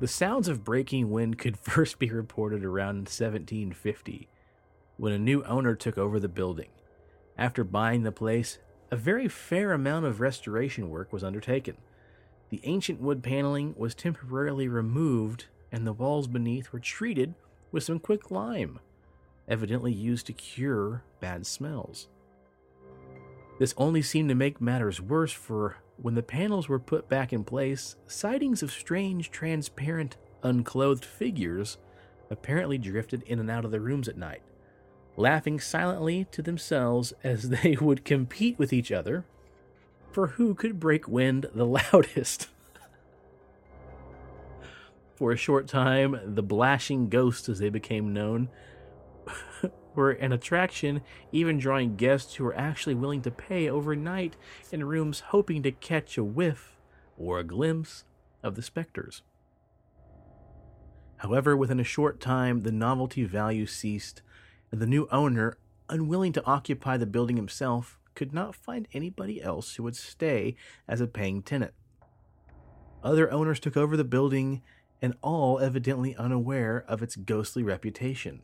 [0.01, 4.29] The sounds of breaking wind could first be reported around 1750
[4.97, 6.71] when a new owner took over the building.
[7.39, 8.59] After buying the place,
[8.91, 11.77] a very fair amount of restoration work was undertaken.
[12.53, 17.35] The ancient wood paneling was temporarily removed and the walls beneath were treated
[17.71, 18.79] with some quick lime,
[19.49, 22.09] evidently used to cure bad smells.
[23.59, 27.43] This only seemed to make matters worse, for when the panels were put back in
[27.43, 31.79] place, sightings of strange, transparent, unclothed figures
[32.29, 34.43] apparently drifted in and out of the rooms at night,
[35.17, 39.25] laughing silently to themselves as they would compete with each other
[40.13, 42.49] for who could break wind the loudest.
[45.15, 48.49] For a short time, the Blashing Ghosts, as they became known,
[49.95, 54.37] were an attraction, even drawing guests who were actually willing to pay overnight
[54.71, 56.77] in rooms hoping to catch a whiff
[57.17, 58.05] or a glimpse
[58.43, 59.23] of the specters.
[61.19, 64.23] However, within a short time, the novelty value ceased,
[64.73, 65.57] and the new owner,
[65.89, 71.01] unwilling to occupy the building himself, could not find anybody else who would stay as
[71.01, 71.73] a paying tenant.
[73.03, 74.63] Other owners took over the building
[75.01, 78.43] and all evidently unaware of its ghostly reputation.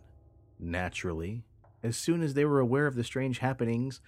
[0.59, 1.45] Naturally,
[1.83, 4.01] as soon as they were aware of the strange happenings,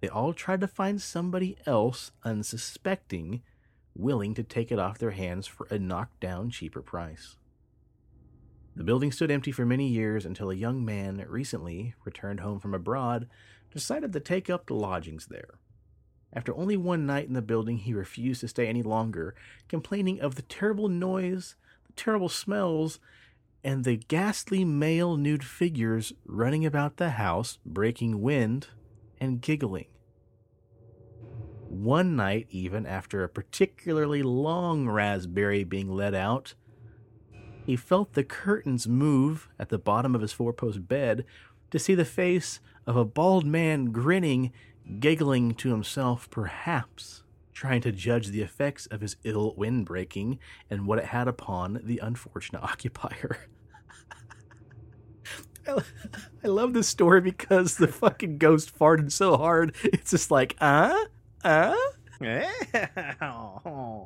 [0.00, 3.42] they all tried to find somebody else unsuspecting,
[3.94, 7.36] willing to take it off their hands for a knockdown cheaper price.
[8.74, 12.74] The building stood empty for many years until a young man recently returned home from
[12.74, 13.28] abroad
[13.70, 15.58] decided to take up the lodgings there.
[16.32, 19.34] After only one night in the building, he refused to stay any longer,
[19.68, 23.00] complaining of the terrible noise the terrible smells,
[23.64, 28.68] and the ghastly male nude figures running about the house, breaking wind
[29.20, 29.86] and giggling.
[31.68, 36.54] One night, even after a particularly long raspberry being let out,
[37.66, 41.26] he felt the curtains move at the bottom of his four post bed
[41.70, 44.50] to see the face of a bald man grinning,
[44.98, 47.22] giggling to himself, perhaps
[47.52, 50.38] trying to judge the effects of his ill wind breaking
[50.70, 53.36] and what it had upon the unfortunate occupier.
[55.66, 59.76] I love this story because the fucking ghost farted so hard.
[59.84, 60.96] It's just like, uh,
[61.44, 61.76] uh.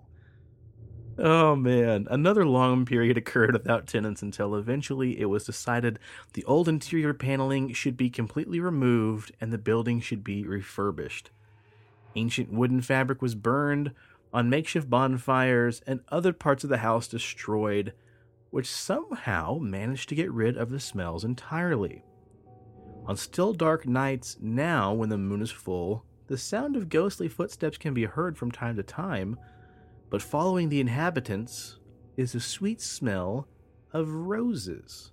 [1.23, 2.07] oh man.
[2.11, 5.99] Another long period occurred without tenants until eventually it was decided
[6.35, 11.31] the old interior paneling should be completely removed and the building should be refurbished.
[12.15, 13.93] Ancient wooden fabric was burned
[14.33, 17.93] on makeshift bonfires and other parts of the house destroyed,
[18.51, 22.05] which somehow managed to get rid of the smells entirely.
[23.07, 27.77] On still dark nights, now when the moon is full, the sound of ghostly footsteps
[27.77, 29.37] can be heard from time to time,
[30.13, 31.81] but following the inhabitants
[32.17, 33.49] is the sweet smell
[33.93, 35.11] of roses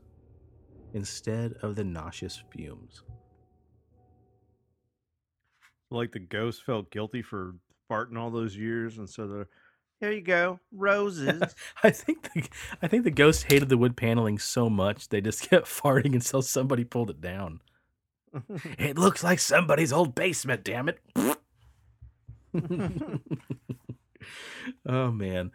[0.94, 3.02] instead of the nauseous fumes
[5.92, 7.56] like the ghost felt guilty for
[7.90, 9.48] farting all those years, and so the
[10.00, 11.42] here you go, roses.
[11.84, 12.48] I think the
[12.82, 16.42] I think the ghost hated the wood paneling so much they just kept farting until
[16.42, 17.62] somebody pulled it down.
[18.78, 20.64] it looks like somebody's old basement.
[20.64, 21.00] Damn it!
[24.86, 25.52] Oh man.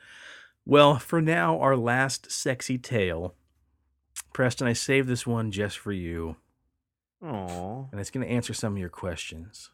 [0.66, 3.34] Well, for now, our last sexy tale.
[4.32, 6.36] Preston, I saved this one just for you.
[7.22, 7.90] Aww.
[7.90, 9.70] And it's going to answer some of your questions.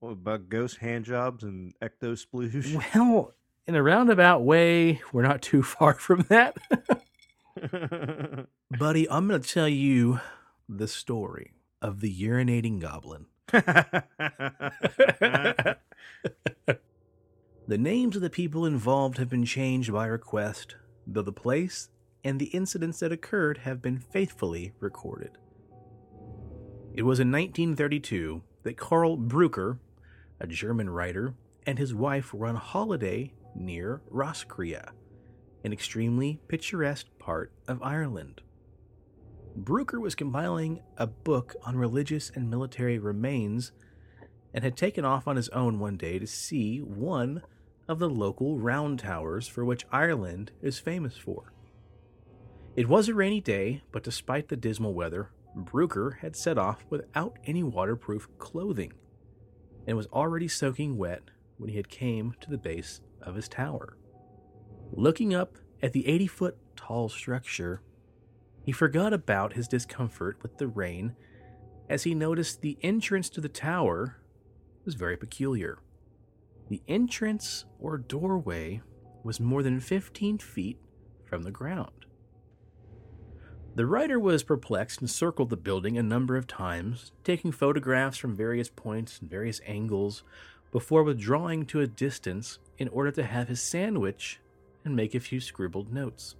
[0.00, 2.94] What about ghost hand jobs and ecto sploosh?
[2.94, 3.34] Well,
[3.66, 6.56] in a roundabout way, we're not too far from that.
[8.78, 10.20] Buddy, I'm going to tell you
[10.68, 13.26] the story of the urinating goblin.
[17.68, 20.74] the names of the people involved have been changed by request,
[21.06, 21.90] though the place
[22.24, 25.32] and the incidents that occurred have been faithfully recorded.
[26.94, 29.78] It was in 1932 that Karl Breucker,
[30.40, 31.34] a German writer,
[31.66, 34.92] and his wife were on holiday near Roscrea,
[35.62, 38.40] an extremely picturesque part of Ireland.
[39.58, 43.72] Breucker was compiling a book on religious and military remains
[44.54, 47.42] and had taken off on his own one day to see one
[47.88, 51.52] of the local round towers for which Ireland is famous for.
[52.76, 57.38] It was a rainy day, but despite the dismal weather, Breucker had set off without
[57.44, 58.92] any waterproof clothing
[59.86, 61.22] and was already soaking wet
[61.56, 63.96] when he had came to the base of his tower.
[64.92, 67.80] Looking up at the 80 foot tall structure,
[68.64, 71.16] he forgot about his discomfort with the rain
[71.88, 74.18] as he noticed the entrance to the tower
[74.84, 75.78] was very peculiar.
[76.68, 78.82] The entrance or doorway
[79.24, 80.78] was more than 15 feet
[81.24, 82.06] from the ground.
[83.74, 88.34] The writer was perplexed and circled the building a number of times, taking photographs from
[88.34, 90.24] various points and various angles
[90.72, 94.40] before withdrawing to a distance in order to have his sandwich
[94.84, 96.34] and make a few scribbled notes.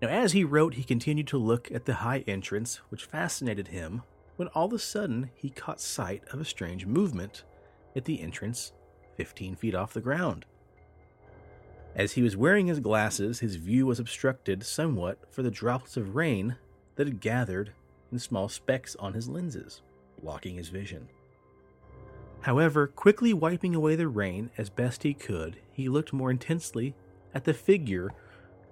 [0.00, 4.02] Now, as he wrote, he continued to look at the high entrance, which fascinated him,
[4.36, 7.44] when all of a sudden he caught sight of a strange movement
[7.94, 8.72] at the entrance
[9.16, 10.46] 15 feet off the ground.
[11.94, 16.14] As he was wearing his glasses, his view was obstructed somewhat for the droplets of
[16.14, 16.56] rain
[16.96, 17.72] that had gathered
[18.10, 19.82] in small specks on his lenses,
[20.22, 21.08] blocking his vision.
[22.42, 26.94] However, quickly wiping away the rain as best he could, he looked more intensely
[27.34, 28.12] at the figure,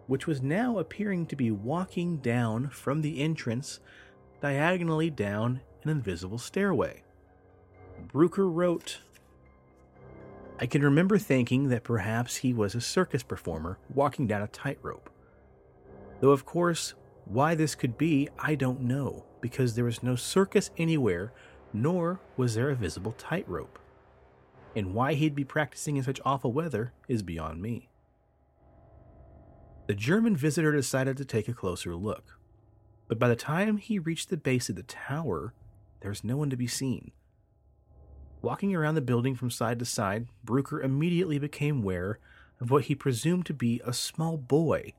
[0.07, 3.81] which was now appearing to be walking down from the entrance
[4.41, 7.03] diagonally down an invisible stairway.
[8.09, 9.01] Bruker wrote,
[10.63, 15.09] I can remember thinking that perhaps he was a circus performer walking down a tightrope.
[16.21, 16.93] Though, of course,
[17.25, 21.33] why this could be, I don't know, because there was no circus anywhere
[21.73, 23.79] nor was there a visible tightrope.
[24.77, 27.89] And why he'd be practicing in such awful weather is beyond me.
[29.87, 32.39] The German visitor decided to take a closer look,
[33.09, 35.55] but by the time he reached the base of the tower,
[36.01, 37.13] there was no one to be seen.
[38.43, 42.19] Walking around the building from side to side, Bruker immediately became aware
[42.61, 44.95] of what he presumed to be a small boy,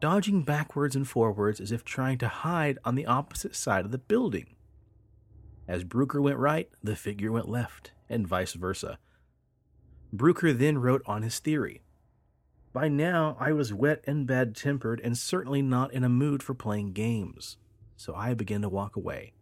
[0.00, 3.98] dodging backwards and forwards as if trying to hide on the opposite side of the
[3.98, 4.54] building.
[5.66, 8.98] As Bruker went right, the figure went left, and vice versa.
[10.14, 11.82] Bruker then wrote on his theory.
[12.72, 16.54] By now, I was wet and bad tempered and certainly not in a mood for
[16.54, 17.56] playing games,
[17.96, 19.32] so I began to walk away.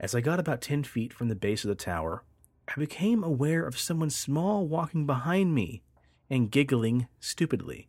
[0.00, 2.24] As I got about 10 feet from the base of the tower,
[2.68, 5.82] I became aware of someone small walking behind me
[6.28, 7.88] and giggling stupidly.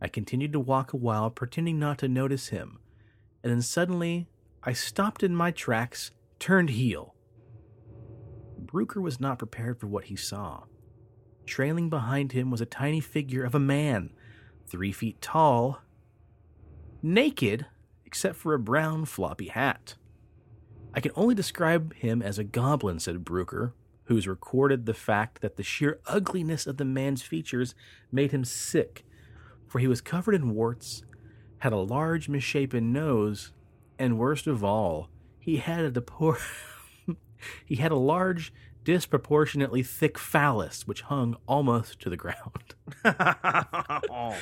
[0.00, 2.80] I continued to walk a while, pretending not to notice him,
[3.42, 4.28] and then suddenly
[4.62, 7.14] I stopped in my tracks, turned heel.
[8.64, 10.64] Bruker was not prepared for what he saw.
[11.46, 14.10] Trailing behind him was a tiny figure of a man,
[14.66, 15.80] three feet tall,
[17.02, 17.66] naked
[18.04, 19.94] except for a brown floppy hat.
[20.92, 23.72] I can only describe him as a goblin, said Bruker,
[24.04, 27.74] who's recorded the fact that the sheer ugliness of the man's features
[28.10, 29.04] made him sick,
[29.68, 31.04] for he was covered in warts,
[31.58, 33.52] had a large misshapen nose,
[33.98, 36.40] and worst of all, he had a depor-
[37.64, 42.74] he had a large, disproportionately thick phallus which hung almost to the ground.
[43.04, 44.36] oh,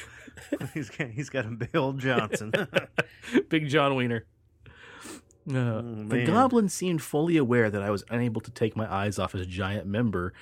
[0.73, 2.53] he's got, he's got a Bill Johnson.
[3.49, 4.25] Big John Wiener.
[5.51, 9.19] Uh, Oh, the goblin seemed fully aware that I was unable to take my eyes
[9.19, 10.33] off his giant member,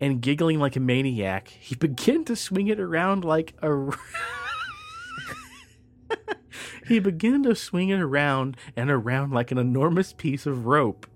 [0.00, 3.90] and giggling like a maniac, he began to swing it around like a.
[6.86, 11.06] he began to swing it around and around like an enormous piece of rope.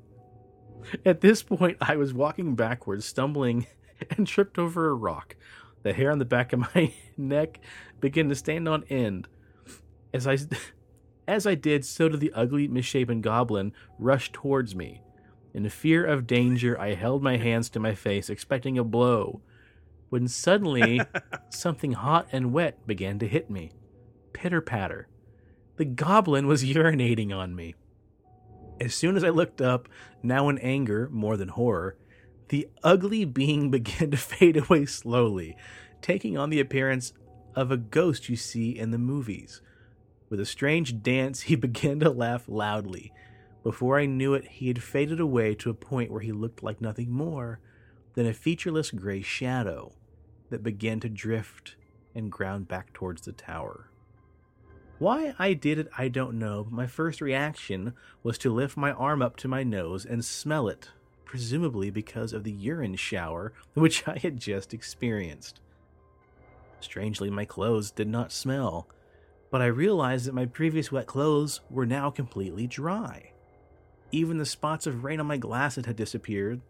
[1.05, 3.66] At this point, I was walking backwards, stumbling,
[4.16, 5.36] and tripped over a rock.
[5.82, 7.61] The hair on the back of my neck
[8.01, 9.28] began to stand on end.
[10.12, 10.39] As I,
[11.29, 15.03] as I did, so did the ugly, misshapen goblin rush towards me.
[15.53, 19.43] In fear of danger, I held my hands to my face, expecting a blow.
[20.09, 21.03] When suddenly,
[21.51, 23.72] something hot and wet began to hit me.
[24.33, 25.09] Pitter patter.
[25.76, 27.74] The goblin was urinating on me.
[28.81, 29.89] As soon as I looked up,
[30.22, 31.97] now in anger more than horror,
[32.49, 35.57] the ugly being began to fade away slowly,
[36.01, 37.12] taking on the appearance
[37.55, 39.61] of a ghost you see in the movies.
[40.31, 43.12] With a strange dance, he began to laugh loudly.
[43.62, 46.81] Before I knew it, he had faded away to a point where he looked like
[46.81, 47.61] nothing more
[48.14, 49.93] than a featureless gray shadow
[50.51, 51.76] that began to drift
[52.14, 53.91] and ground back towards the tower.
[54.99, 58.93] Why I did it, I don't know, but my first reaction was to lift my
[58.93, 60.91] arm up to my nose and smell it,
[61.24, 65.61] presumably because of the urine shower which I had just experienced.
[66.81, 68.89] Strangely, my clothes did not smell,
[69.51, 73.32] but I realized that my previous wet clothes were now completely dry.
[74.11, 76.61] Even the spots of rain on my glasses had disappeared,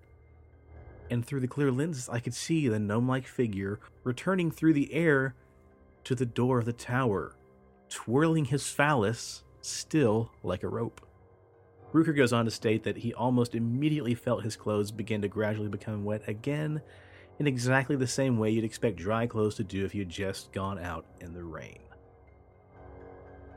[1.10, 4.92] and through the clear lenses I could see the gnome like figure returning through the
[4.92, 5.34] air
[6.04, 7.34] to the door of the tower,
[7.88, 11.00] twirling his phallus still like a rope.
[11.92, 15.68] Bruker goes on to state that he almost immediately felt his clothes begin to gradually
[15.68, 16.82] become wet again
[17.38, 20.78] in exactly the same way you'd expect dry clothes to do if you'd just gone
[20.78, 21.78] out in the rain.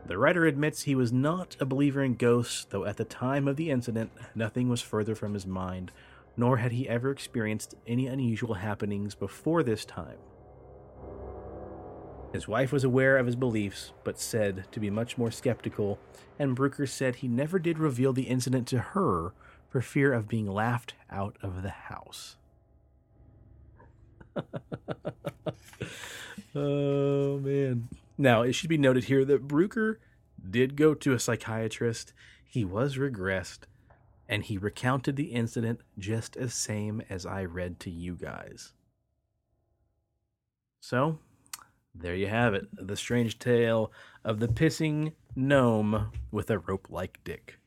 [0.08, 3.56] The writer admits he was not a believer in ghosts, though at the time of
[3.56, 5.92] the incident, nothing was further from his mind,
[6.36, 10.18] nor had he ever experienced any unusual happenings before this time.
[12.34, 16.00] His wife was aware of his beliefs, but said to be much more skeptical,
[16.40, 19.34] and Brooker said he never did reveal the incident to her
[19.70, 22.38] for fear of being laughed out of the house.
[26.56, 27.90] oh, man.
[28.22, 30.00] Now, it should be noted here that Brooker
[30.48, 32.14] did go to a psychiatrist.
[32.46, 33.62] He was regressed,
[34.30, 38.74] and he recounted the incident just as same as I read to you guys.
[40.82, 41.18] So,
[41.96, 43.92] there you have it the strange tale
[44.24, 47.58] of the pissing gnome with a rope like dick.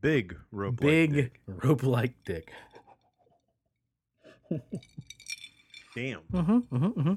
[0.00, 0.80] Big rope.
[0.80, 2.50] Big rope like dick.
[4.50, 6.22] Damn.
[6.32, 7.14] Mm-hmm, mm-hmm, mm-hmm.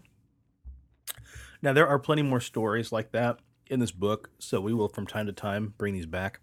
[1.62, 3.40] Now, there are plenty more stories like that
[3.70, 6.40] in this book, so we will from time to time bring these back.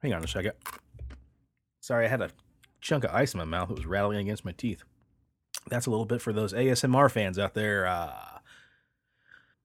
[0.00, 0.52] Hang on a second.
[1.80, 2.30] Sorry, I had a
[2.80, 3.70] chunk of ice in my mouth.
[3.70, 4.82] It was rattling against my teeth.
[5.68, 7.86] That's a little bit for those ASMR fans out there.
[7.86, 8.38] Uh,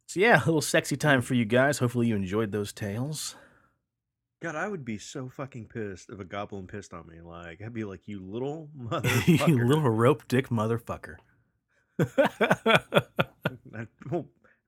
[0.06, 1.80] so, yeah, a little sexy time for you guys.
[1.80, 3.36] Hopefully, you enjoyed those tales.
[4.40, 7.22] God, I would be so fucking pissed if a goblin pissed on me.
[7.22, 9.68] Like, I'd be like, you little you motherfucker.
[9.68, 11.16] little rope dick motherfucker.
[13.76, 13.88] I'd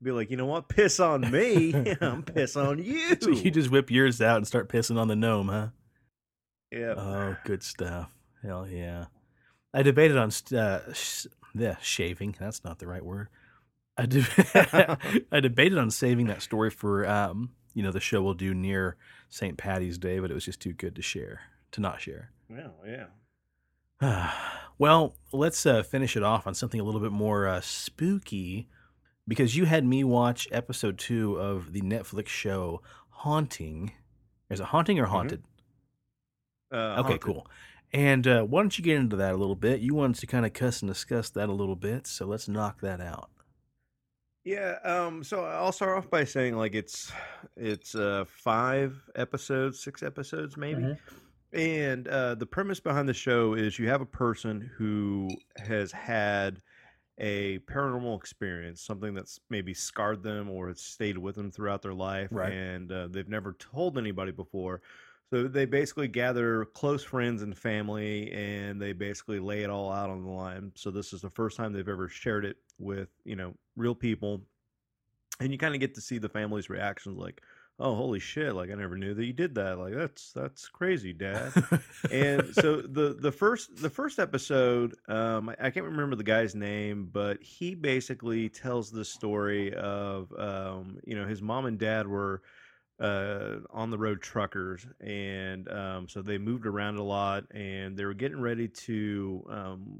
[0.02, 0.70] be like, you know what?
[0.70, 1.74] Piss on me.
[2.02, 3.18] I'm piss on you.
[3.20, 5.68] so you just whip yours out and start pissing on the gnome, huh?
[6.72, 6.94] yeah.
[6.96, 8.10] Oh, good stuff.
[8.42, 9.06] Hell yeah.
[9.74, 12.36] I debated on uh, sh- yeah, shaving.
[12.40, 13.28] That's not the right word.
[13.98, 18.34] I, de- I debated on saving that story for um, you know the show we'll
[18.34, 18.96] do near
[19.30, 19.58] St.
[19.58, 21.42] Patty's Day, but it was just too good to share
[21.72, 22.32] to not share.
[22.50, 22.76] Well,
[24.02, 24.32] yeah.
[24.78, 28.70] well, let's uh, finish it off on something a little bit more uh, spooky
[29.30, 33.94] because you had me watch episode two of the Netflix show Haunting.
[34.50, 35.10] Is it Haunting or Mhm.
[35.10, 35.44] Haunted?
[36.72, 37.22] Uh, Okay, haunted.
[37.22, 37.48] cool.
[37.94, 39.80] And uh, why don't you get into that a little bit?
[39.80, 42.82] You wanted to kind of cuss and discuss that a little bit, so let's knock
[42.82, 43.30] that out.
[44.44, 47.12] Yeah, um, so I'll start off by saying like it's
[47.56, 50.82] it's uh five episodes, six episodes maybe.
[50.82, 50.98] Mhm.
[51.52, 56.62] And uh the premise behind the show is you have a person who has had
[57.20, 61.94] a paranormal experience, something that's maybe scarred them or it's stayed with them throughout their
[61.94, 62.54] life Right.
[62.54, 64.82] and uh, they've never told anybody before.
[65.32, 70.10] So they basically gather close friends and family and they basically lay it all out
[70.10, 70.72] on the line.
[70.76, 74.42] So this is the first time they've ever shared it with, you know, real people.
[75.40, 77.42] And you kind of get to see the family's reactions like,
[77.80, 79.80] "Oh, holy shit, like I never knew that you did that.
[79.80, 81.52] Like that's that's crazy, dad."
[82.12, 86.56] and so the the first the first episode um I, I can't remember the guy's
[86.56, 92.08] name but he basically tells the story of um you know his mom and dad
[92.08, 92.42] were
[93.00, 98.06] uh on the road truckers and um so they moved around a lot and they
[98.06, 100.00] were getting ready to um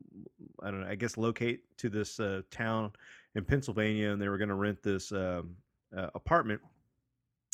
[0.62, 2.92] i don't know i guess locate to this uh town
[3.36, 5.56] in pennsylvania and they were going to rent this um
[5.96, 6.62] uh, apartment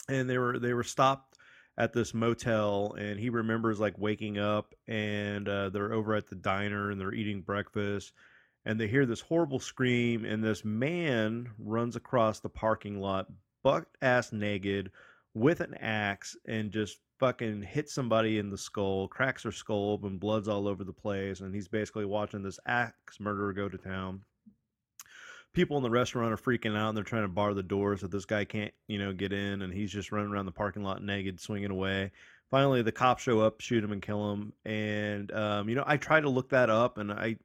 [0.08, 1.38] and they were they were stopped
[1.78, 6.36] at this motel and he remembers like waking up and uh, they're over at the
[6.36, 8.14] diner and they're eating breakfast
[8.66, 13.28] and they hear this horrible scream and this man runs across the parking lot
[13.64, 14.92] butt ass naked
[15.34, 20.18] with an axe and just fucking hits somebody in the skull cracks her skull open
[20.18, 24.22] blood's all over the place and he's basically watching this axe murderer go to town
[25.56, 28.08] people in the restaurant are freaking out and they're trying to bar the doors so
[28.08, 31.02] this guy can't you know get in and he's just running around the parking lot
[31.02, 32.12] naked swinging away.
[32.52, 35.98] Finally the cops show up shoot him and kill him and um, you know i
[35.98, 37.36] tried to look that up and i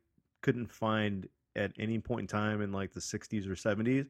[0.43, 4.07] couldn't find at any point in time in like the 60s or 70s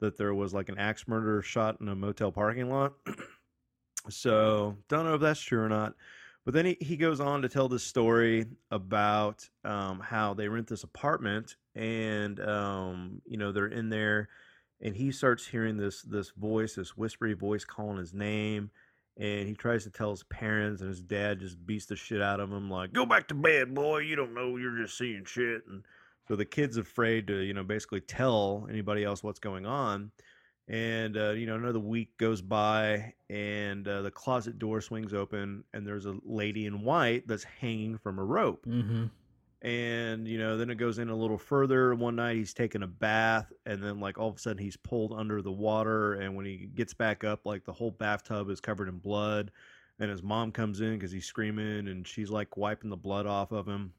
[0.00, 2.94] that there was like an axe murder shot in a motel parking lot.
[4.08, 5.94] So don't know if that's true or not
[6.44, 10.66] but then he, he goes on to tell this story about um, how they rent
[10.66, 14.28] this apartment and um, you know they're in there
[14.80, 18.70] and he starts hearing this this voice this whispery voice calling his name
[19.20, 22.40] and he tries to tell his parents and his dad just beats the shit out
[22.40, 23.98] of him like go back to bed boy.
[23.98, 24.56] You don't know.
[24.56, 25.62] You're just seeing shit.
[25.68, 25.84] And
[26.26, 30.10] so the kid's afraid to you know basically tell anybody else what's going on
[30.70, 35.64] and uh, you know another week goes by and uh, the closet door swings open
[35.74, 39.06] and there's a lady in white that's hanging from a rope mm-hmm.
[39.66, 42.86] and you know then it goes in a little further one night he's taking a
[42.86, 46.46] bath and then like all of a sudden he's pulled under the water and when
[46.46, 49.50] he gets back up like the whole bathtub is covered in blood
[49.98, 53.50] and his mom comes in because he's screaming and she's like wiping the blood off
[53.50, 53.92] of him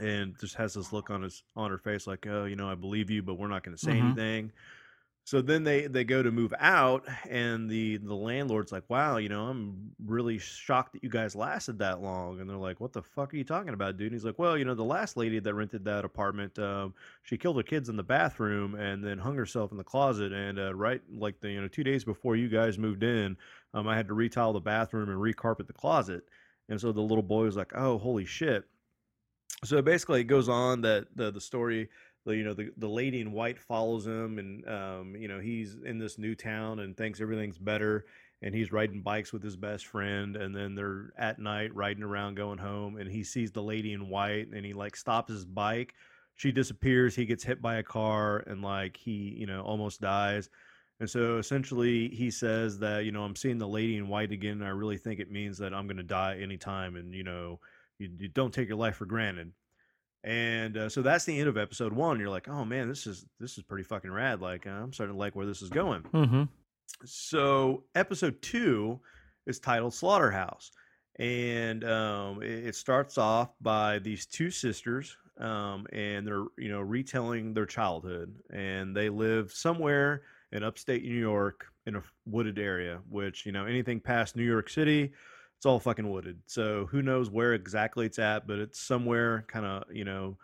[0.00, 2.76] and just has this look on his on her face like oh you know i
[2.76, 4.04] believe you but we're not going to say Mhm.
[4.04, 4.52] anything
[5.24, 9.28] So then they they go to move out, and the the landlord's like, "Wow, you
[9.28, 13.02] know, I'm really shocked that you guys lasted that long." And they're like, "What the
[13.02, 15.38] fuck are you talking about, dude?" And he's like, "Well, you know, the last lady
[15.38, 19.36] that rented that apartment, um, she killed her kids in the bathroom and then hung
[19.36, 20.32] herself in the closet.
[20.32, 23.36] And uh, right, like the you know, two days before you guys moved in,
[23.74, 26.24] um, I had to retile the bathroom and recarpet the closet."
[26.68, 28.64] And so the little boy was like, "Oh, holy shit!"
[29.64, 31.90] So basically, it goes on that the the story
[32.24, 35.76] the you know the, the lady in white follows him and um, you know he's
[35.84, 38.04] in this new town and thinks everything's better
[38.42, 42.36] and he's riding bikes with his best friend and then they're at night riding around
[42.36, 45.94] going home and he sees the lady in white and he like stops his bike.
[46.36, 50.48] She disappears he gets hit by a car and like he you know almost dies.
[51.00, 54.52] And so essentially he says that you know i'm seeing the lady in white again
[54.52, 57.58] and i really think it means that i'm going to die anytime and you know
[57.98, 59.50] you, you don't take your life for granted
[60.24, 62.20] and uh, so that's the end of episode one.
[62.20, 64.40] You're like, oh man, this is this is pretty fucking rad.
[64.40, 66.02] Like uh, I'm starting to like where this is going.
[66.02, 66.42] Mm-hmm.
[67.04, 69.00] So episode two
[69.46, 70.72] is titled Slaughterhouse,
[71.18, 76.80] and um, it, it starts off by these two sisters, um, and they're you know
[76.80, 83.00] retelling their childhood, and they live somewhere in upstate New York in a wooded area,
[83.08, 85.12] which you know anything past New York City
[85.60, 86.42] it's all fucking wooded.
[86.46, 90.38] So who knows where exactly it's at, but it's somewhere kind of, you know,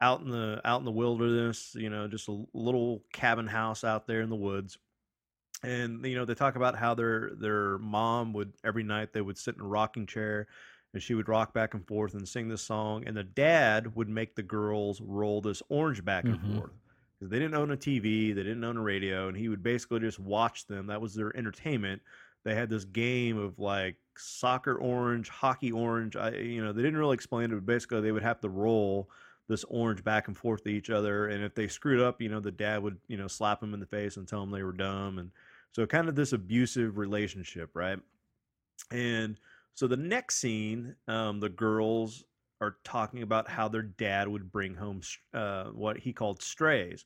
[0.00, 4.06] out in the out in the wilderness, you know, just a little cabin house out
[4.08, 4.78] there in the woods.
[5.62, 9.38] And you know, they talk about how their their mom would every night they would
[9.38, 10.48] sit in a rocking chair
[10.92, 14.08] and she would rock back and forth and sing this song and the dad would
[14.08, 16.60] make the girls roll this orange back and Mhm.
[16.60, 16.72] forth
[17.18, 20.00] because they didn't own a TV, they didn't own a radio, and he would basically
[20.00, 20.86] just watch them.
[20.88, 22.02] That was their entertainment.
[22.46, 26.14] They had this game of like soccer orange, hockey orange.
[26.14, 29.10] I, you know, they didn't really explain it, but basically they would have to roll
[29.48, 31.26] this orange back and forth to each other.
[31.26, 33.80] And if they screwed up, you know, the dad would, you know, slap them in
[33.80, 35.18] the face and tell them they were dumb.
[35.18, 35.32] And
[35.72, 37.98] so kind of this abusive relationship, right?
[38.92, 39.40] And
[39.74, 42.22] so the next scene, um, the girls
[42.60, 45.00] are talking about how their dad would bring home
[45.34, 47.04] uh, what he called strays.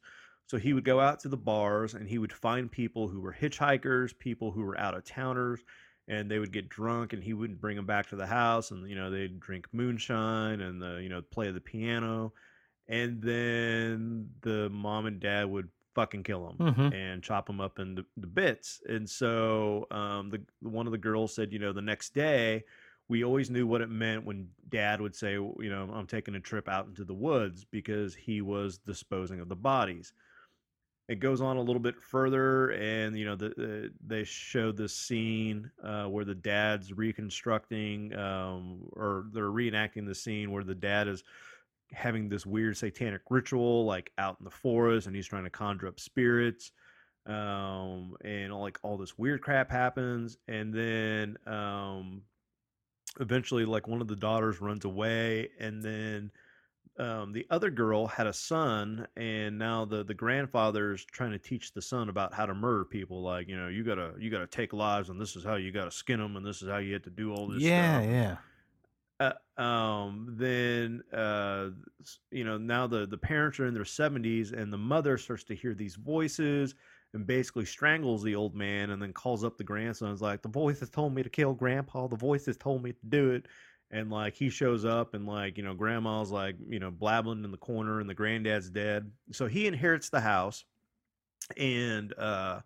[0.51, 3.32] So he would go out to the bars and he would find people who were
[3.32, 5.61] hitchhikers, people who were out of towners,
[6.09, 8.90] and they would get drunk and he wouldn't bring them back to the house and
[8.90, 12.32] you know they'd drink moonshine and the you know play the piano.
[12.88, 16.92] And then the mom and dad would fucking kill them Mhm.
[16.94, 18.82] and chop them up into the bits.
[18.88, 22.64] And so um, the one of the girls said you know the next day
[23.07, 26.40] we always knew what it meant when dad would say you know i'm taking a
[26.40, 30.12] trip out into the woods because he was disposing of the bodies
[31.11, 34.94] it goes on a little bit further and you know the, the, they show this
[34.94, 41.08] scene uh, where the dad's reconstructing um, or they're reenacting the scene where the dad
[41.08, 41.24] is
[41.92, 45.88] having this weird satanic ritual like out in the forest and he's trying to conjure
[45.88, 46.70] up spirits
[47.26, 50.38] um, and like all this weird crap happens.
[50.48, 52.22] And then um,
[53.20, 56.30] eventually like one of the daughters runs away and then
[56.99, 61.72] um, the other girl had a son, and now the the grandfather's trying to teach
[61.72, 63.22] the son about how to murder people.
[63.22, 65.91] Like, you know, you gotta you gotta take lives, and this is how you gotta
[65.91, 67.62] skin them, and this is how you have to do all this.
[67.62, 68.11] Yeah, stuff.
[69.20, 69.32] yeah.
[69.59, 71.70] Uh, um, then uh,
[72.30, 75.55] you know, now the the parents are in their seventies, and the mother starts to
[75.55, 76.74] hear these voices.
[77.12, 80.12] And basically strangles the old man, and then calls up the grandson.
[80.12, 82.07] Is like, the voice has told me to kill Grandpa.
[82.07, 83.47] The voice has told me to do it
[83.91, 87.51] and like he shows up and like you know grandma's like you know blabbling in
[87.51, 89.11] the corner and the granddad's dead.
[89.32, 90.64] So he inherits the house
[91.57, 92.61] and uh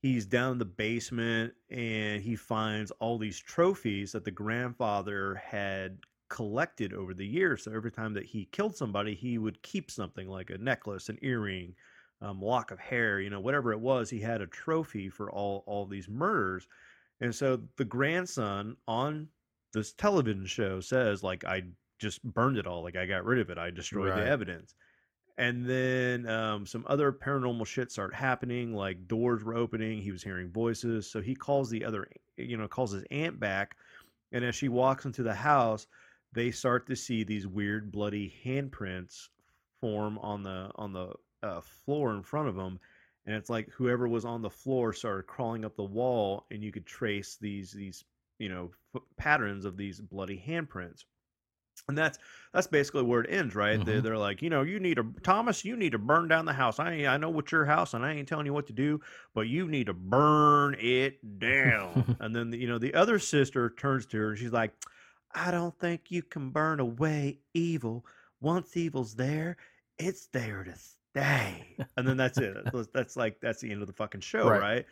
[0.00, 5.98] he's down in the basement and he finds all these trophies that the grandfather had
[6.28, 7.64] collected over the years.
[7.64, 11.18] So every time that he killed somebody he would keep something like a necklace an
[11.22, 11.74] earring
[12.20, 15.64] um, lock of hair you know whatever it was he had a trophy for all
[15.66, 16.68] all these murders.
[17.20, 19.28] And so the grandson on
[19.72, 21.62] this television show says like I
[21.98, 24.24] just burned it all, like I got rid of it, I destroyed Right.
[24.24, 24.74] the evidence.
[25.36, 30.22] And then um, some other paranormal shit started happening, like doors were opening, he was
[30.22, 31.10] hearing voices.
[31.10, 33.76] So he calls the other, you know, calls his aunt back,
[34.32, 35.86] and as she walks into the house,
[36.32, 39.28] they start to see these weird bloody handprints
[39.80, 41.12] form on the on the
[41.42, 42.80] uh, floor in front of them
[43.26, 46.72] and it's like whoever was on the floor started crawling up the wall and you
[46.72, 48.04] could trace these these
[48.38, 51.04] you know f- patterns of these bloody handprints
[51.88, 52.18] and that's
[52.52, 54.02] that's basically where it ends right they, Mhm.
[54.02, 56.78] they're like you know you need to thomas you need to burn down the house
[56.80, 59.00] i i know what's your house and i ain't telling you what to do
[59.34, 63.70] but you need to burn it down and then the, you know the other sister
[63.70, 64.72] turns to her and she's like
[65.34, 68.04] i don't think you can burn away evil
[68.40, 69.56] once evil's there
[69.98, 72.56] it's there to stay and then that's it.
[72.72, 74.60] That's, that's like that's the end of the fucking show, Right.
[74.60, 74.86] right.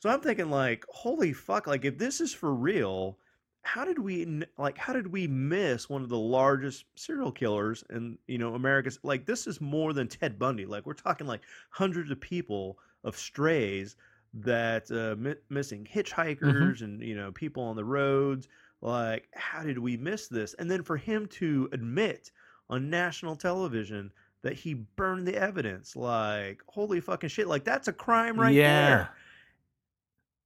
[0.00, 1.66] So I'm thinking like, holy fuck!
[1.66, 3.18] Like if this is for real,
[3.62, 4.78] how did we like?
[4.78, 8.98] How did we miss one of the largest serial killers in you know America's?
[9.02, 10.66] Like this is more than Ted Bundy.
[10.66, 13.96] Like we're talking like hundreds of people of strays
[14.34, 18.48] that uh, mi- missing hitchhikers and you know people on the roads.
[18.80, 20.54] Like how did we miss this?
[20.54, 22.30] And then for him to admit
[22.70, 27.48] on national television that he burned the evidence, like holy fucking shit!
[27.48, 28.88] Like that's a crime right yeah.
[28.88, 29.10] there.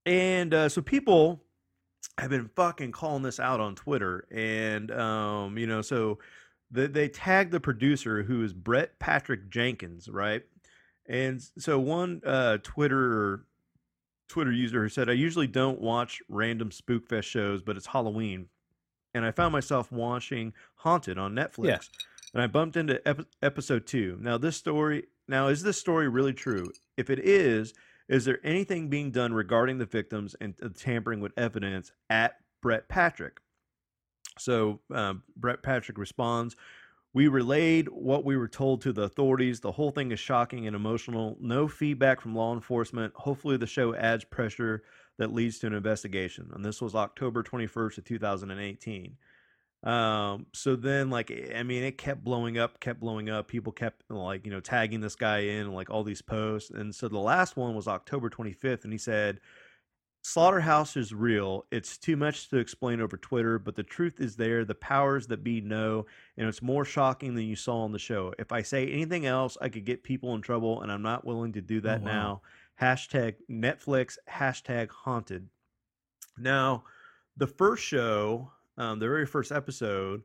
[0.04, 1.42] And uh, so people
[2.18, 6.18] have been fucking calling this out on Twitter, and um, you know, so
[6.70, 10.42] they, they tagged the producer who is Brett Patrick Jenkins, right?
[11.08, 13.44] And so one uh, Twitter
[14.28, 18.46] Twitter user who said, "I usually don't watch random spookfest shows, but it's Halloween,
[19.14, 21.78] and I found myself watching Haunted on Netflix, Yeah.
[22.34, 24.18] and I bumped into ep- episode two.
[24.20, 26.72] Now this story, now is this story really true?
[26.96, 27.72] If it is."
[28.08, 32.88] Is there anything being done regarding the victims and uh, tampering with evidence at Brett
[32.88, 33.40] Patrick?
[34.38, 36.56] So um, Brett Patrick responds,
[37.12, 39.60] We relayed what we were told to the authorities.
[39.60, 41.36] The whole thing is shocking and emotional.
[41.40, 43.12] No feedback from law enforcement.
[43.14, 44.82] Hopefully, the show adds pressure
[45.18, 46.50] that leads to an investigation.
[46.54, 49.16] And this was October 21st of 2018.
[49.82, 53.48] Um, so then, like, I mean, it kept blowing up, kept blowing up.
[53.48, 56.70] People kept, like, you know, tagging this guy in, like, all these posts.
[56.70, 59.40] And so the last one was October 25th, and he said,
[60.24, 61.66] Slaughterhouse is real.
[61.72, 64.64] It's too much to explain over Twitter, but the truth is there.
[64.64, 66.06] The powers that be know,
[66.36, 68.32] and it's more shocking than you saw on the show.
[68.38, 71.52] If I say anything else, I could get people in trouble, and I'm not willing
[71.54, 72.12] to do that wow.
[72.12, 72.42] now.
[72.80, 75.48] Hashtag Netflix, hashtag haunted.
[76.38, 76.84] Now,
[77.36, 80.22] the first show, um, the very first episode,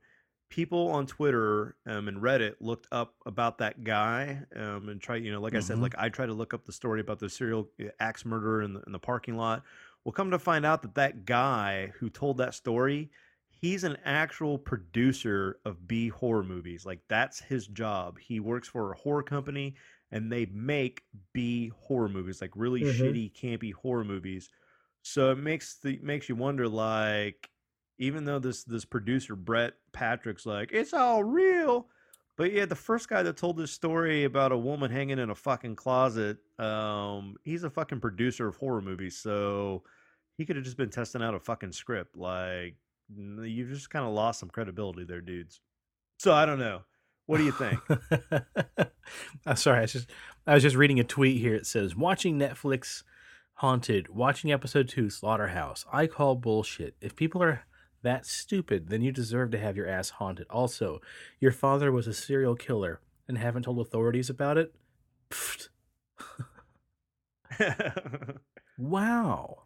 [0.49, 5.31] people on Twitter um, and Reddit looked up about that guy um, and tried, you
[5.31, 5.81] know, like I said, Mhm.
[5.81, 8.73] like I tried to look up the story about the serial uh, axe murderer in
[8.73, 9.63] the, in the parking lot.
[10.03, 13.11] Well, come to find out that that guy who told that story,
[13.49, 16.85] he's an actual producer of B horror movies.
[16.85, 18.17] Like that's his job.
[18.19, 19.75] He works for a horror company
[20.11, 22.85] and they make B horror movies, like really Mhm.
[22.85, 24.49] shitty, campy horror movies.
[25.01, 27.49] So it makes the makes you wonder, like,
[27.99, 31.87] even though this this producer Brett Patrick's like, it's all real,
[32.37, 35.35] but yeah, the first guy that told this story about a woman hanging in a
[35.35, 39.83] fucking closet, um, he's a fucking producer of horror movies, so
[40.37, 42.15] he could have just been testing out a fucking script.
[42.15, 42.75] Like,
[43.15, 45.61] you've just kind of lost some credibility there, dudes.
[46.19, 46.81] So I don't know.
[47.25, 47.79] What do you think?
[49.45, 49.79] I'm sorry.
[49.79, 50.09] I was just
[50.45, 51.55] I was just reading a tweet here.
[51.55, 53.03] It says watching Netflix
[53.55, 55.85] Haunted, watching episode two Slaughterhouse.
[55.91, 56.95] I call bullshit.
[57.01, 57.63] If people are
[58.03, 60.47] that stupid, then you deserve to have your ass haunted.
[60.49, 61.01] Also,
[61.39, 64.73] your father was a serial killer and haven't told authorities about it.
[65.29, 65.69] Pfft.
[68.77, 69.63] Wow.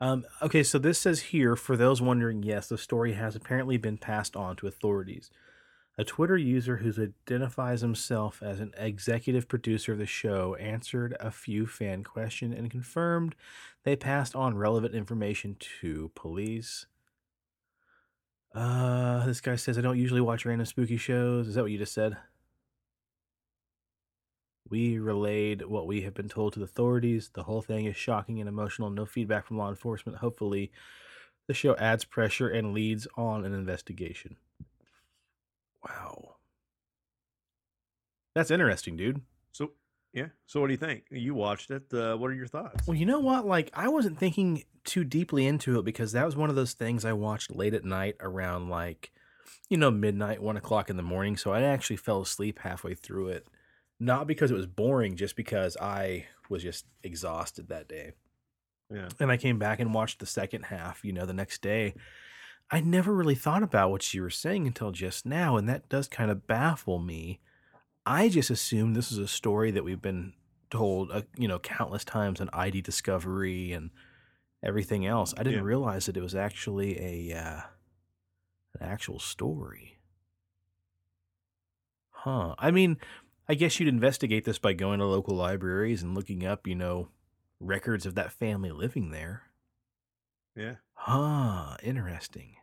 [0.00, 3.96] Um, okay, so this says here, for those wondering, yes, the story has apparently been
[3.96, 5.30] passed on to authorities.
[5.98, 11.30] A Twitter user who identifies himself as an executive producer of the show answered a
[11.30, 13.34] few fan questions and confirmed
[13.84, 16.86] they passed on relevant information to police.
[18.54, 21.48] Uh, this guy says, I don't usually watch random spooky shows.
[21.48, 22.16] Is that what you just said?
[24.68, 27.30] We relayed what we have been told to the authorities.
[27.34, 28.88] The whole thing is shocking and emotional.
[28.88, 30.18] No feedback from law enforcement.
[30.18, 30.72] Hopefully,
[31.46, 34.36] the show adds pressure and leads on an investigation.
[35.84, 36.36] Wow.
[38.34, 39.20] That's interesting, dude.
[39.52, 39.72] so
[40.12, 40.28] yeah.
[40.46, 41.04] So what do you think?
[41.10, 41.92] You watched it.
[41.92, 42.86] Uh, what are your thoughts?
[42.86, 43.46] Well, you know what?
[43.46, 47.04] Like, I wasn't thinking too deeply into it because that was one of those things
[47.04, 49.10] I watched late at night around like,
[49.68, 51.36] you know, midnight, one o'clock in the morning.
[51.36, 53.46] So I actually fell asleep halfway through it.
[53.98, 58.12] Not because it was boring, just because I was just exhausted that day.
[58.90, 59.08] Yeah.
[59.18, 61.94] and I came back and watched the second half, you know, the next day.
[62.72, 66.08] I never really thought about what you were saying until just now, and that does
[66.08, 67.40] kind of baffle me.
[68.06, 70.34] I just assumed this is a story that we've been
[70.70, 73.90] told, uh, you know, countless times on ID Discovery and
[74.62, 75.34] everything else.
[75.38, 75.64] I didn't Yeah.
[75.64, 77.62] realize that it was actually a uh,
[78.74, 79.98] an actual story.
[82.10, 82.54] Huh.
[82.58, 82.98] I mean,
[83.48, 87.08] I guess you'd investigate this by going to local libraries and looking up, you know,
[87.60, 89.50] records of that family living there.
[90.56, 90.76] Yeah.
[90.94, 92.56] Huh, interesting.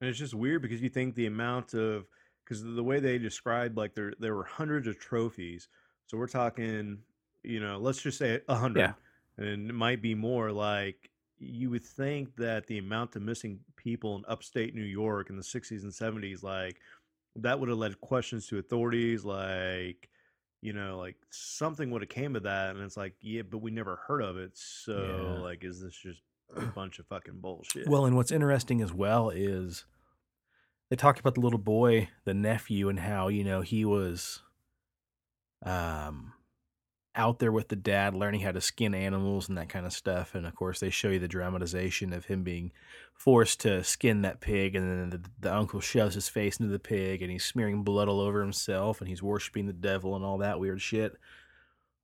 [0.00, 2.06] And it's just weird because you think the amount of
[2.44, 5.68] because the way they described like there there were hundreds of trophies.
[6.06, 6.98] So we're talking,
[7.42, 8.92] you know, let's just say a hundred, Yeah.
[9.36, 10.52] and it might be more.
[10.52, 15.36] Like you would think that the amount of missing people in upstate New York in
[15.36, 16.80] the '60s and '70s, like
[17.36, 20.08] that would have led questions to authorities like
[20.60, 23.70] you know like something would have came of that and it's like yeah but we
[23.70, 25.42] never heard of it so Yeah.
[25.42, 26.22] like is this just
[26.56, 27.88] a bunch of fucking bullshit.
[27.88, 29.84] Well, and what's interesting as well is
[30.90, 34.42] they talked about the little boy, the nephew, and how you know he was
[35.64, 36.32] um
[37.18, 40.34] out there with the dad learning how to skin animals and that kind of stuff.
[40.34, 42.70] And of course they show you the dramatization of him being
[43.12, 46.78] forced to skin that pig and then the, the uncle shoves his face into the
[46.78, 50.38] pig and he's smearing blood all over himself and he's worshiping the devil and all
[50.38, 51.16] that weird shit.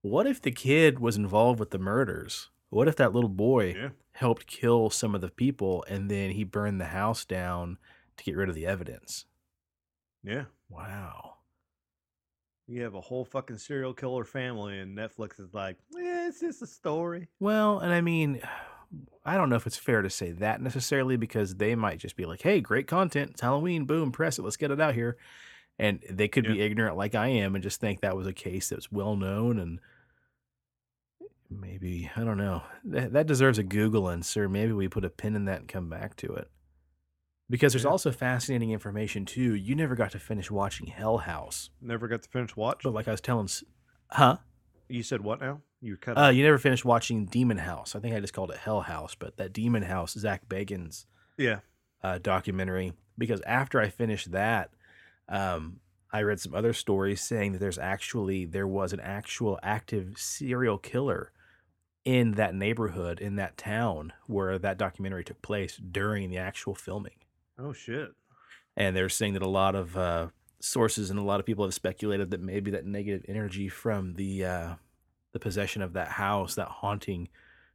[0.03, 3.89] What if the kid was involved with the murders what if that little boy yeah
[4.13, 7.77] helped kill some of the people and then he burned the house down
[8.17, 9.25] to get rid of the evidence.
[10.23, 11.35] yeah Wow.
[12.69, 16.63] you have a whole fucking serial killer family and netflix is like yeah it's just
[16.63, 18.41] a story Well, and I mean,
[19.25, 22.27] I don't know if it's fair to say that necessarily because they might just be
[22.27, 23.31] like, hey, great content.
[23.33, 23.87] It's Halloween.
[23.87, 24.43] Boom, press it.
[24.43, 25.17] Let's get it out here.
[25.79, 28.69] And they could be ignorant like I am and just think that was a case
[28.69, 29.81] that's well known and
[31.51, 32.63] maybe, I don't know.
[32.85, 34.49] That, that deserves a Googling, sir.
[34.49, 36.51] Maybe we put a pin in that and come back to it.
[37.51, 37.91] Because there's Yeah.
[37.91, 39.55] also fascinating information too.
[39.55, 41.71] You never got to finish watching Hell House.
[41.81, 43.65] never got to finish watch But like I was telling, s-
[44.11, 44.39] huh?
[44.89, 47.95] you said what now you cut Uh, you never finished watching Demon House.
[47.95, 51.05] I think I just called it Hell House, but that Demon House, Zach Bagans
[51.37, 51.61] yeah
[52.03, 52.93] uh, documentary.
[53.19, 54.71] Because after I finished that,
[55.29, 55.81] um,
[56.15, 60.79] I read some other stories saying that there's actually there was an actual active serial
[60.79, 61.33] killer
[62.05, 67.19] in that neighborhood in that town where that documentary took place during the actual filming.
[67.59, 68.13] oh shit
[68.77, 70.29] and they're saying that a lot of uh,
[70.61, 74.45] sources and a lot of people have speculated that maybe that negative energy from the
[74.45, 74.75] uh,
[75.33, 77.29] the possession of that house, that haunting,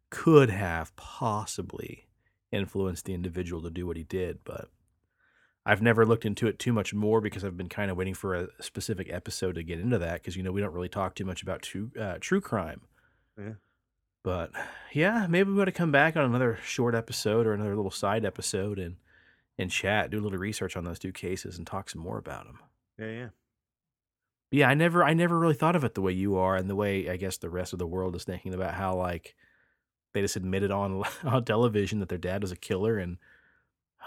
[0.09, 2.07] could have possibly
[2.51, 4.39] influenced the individual to do what he did.
[4.43, 4.69] But
[5.69, 8.33] I've never looked into it too much more because I've been kind of waiting for
[8.33, 11.25] a specific episode to get into that because you know we don't really talk too
[11.25, 12.81] much about true uh, true crime.
[13.37, 13.53] Yeah.
[14.23, 14.51] But
[14.93, 18.25] yeah, maybe we ought to come back on another short episode or another little side
[18.25, 18.95] episode and
[19.59, 22.45] and chat, do a little research on those two cases, and talk some more about
[22.45, 22.59] them.
[22.97, 23.27] yeah yeah
[24.51, 26.75] Yeah, I never, I never really thought of it the way you are, and the
[26.75, 29.35] way I guess the rest of the world is thinking about how like
[30.13, 33.19] they just admitted on on television that their dad was a killer and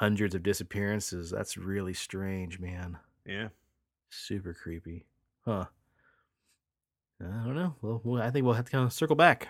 [0.02, 1.30] hundreds of disappearances.
[1.30, 2.98] That's really strange, man.
[3.24, 3.48] yeah
[4.10, 5.06] Super creepy,
[5.44, 5.66] huh?
[7.20, 7.76] I don't know.
[7.80, 9.46] Well, well, I think we'll have to kind of circle back.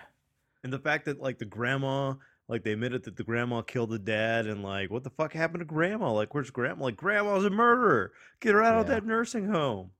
[0.63, 2.15] And the fact that like the grandma,
[2.49, 5.61] like they admitted that the grandma killed the dad, and like what the fuck happened
[5.61, 6.13] to grandma?
[6.13, 6.85] Like where's grandma?
[6.85, 8.13] Like grandma's a murderer.
[8.41, 9.93] Get her out of that nursing home.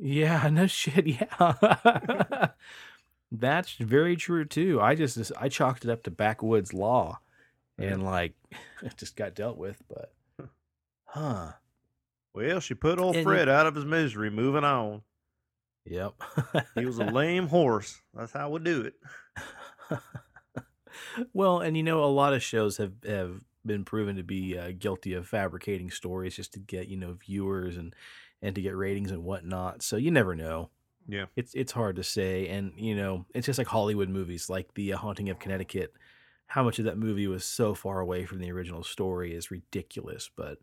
[0.00, 1.06] Yeah, no shit.
[1.06, 2.48] Yeah,
[3.30, 4.80] that's very true too.
[4.80, 7.20] I just I chalked it up to backwoods law,
[7.78, 8.34] And like
[8.82, 9.82] it just got dealt with.
[9.88, 10.12] But
[11.04, 11.52] huh?
[12.34, 14.30] Well, she put old And Fred out of his misery.
[14.30, 15.02] Moving on.
[15.86, 16.14] Yep.
[16.74, 18.00] He was a lame horse.
[18.12, 18.94] That's how we do it.
[21.32, 24.72] well, and you know, a lot of shows have have been proven to be uh,
[24.78, 27.94] guilty of fabricating stories just to get you know viewers and
[28.42, 29.82] and to get ratings and whatnot.
[29.82, 30.70] So you never know.
[31.08, 31.26] Yeah.
[31.36, 34.94] It's it's hard to say, and you know, it's just like Hollywood movies, like The
[34.94, 35.94] uh, Haunting of Connecticut.
[36.48, 40.30] How much of that movie was so far away from the original story is ridiculous,
[40.34, 40.58] but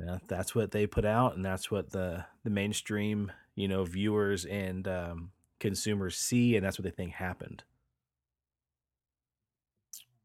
[0.00, 4.44] yeah, that's what they put out, and that's what the the mainstream you know viewers
[4.44, 5.30] and um,
[5.60, 7.64] consumers see, and that's what they think happened.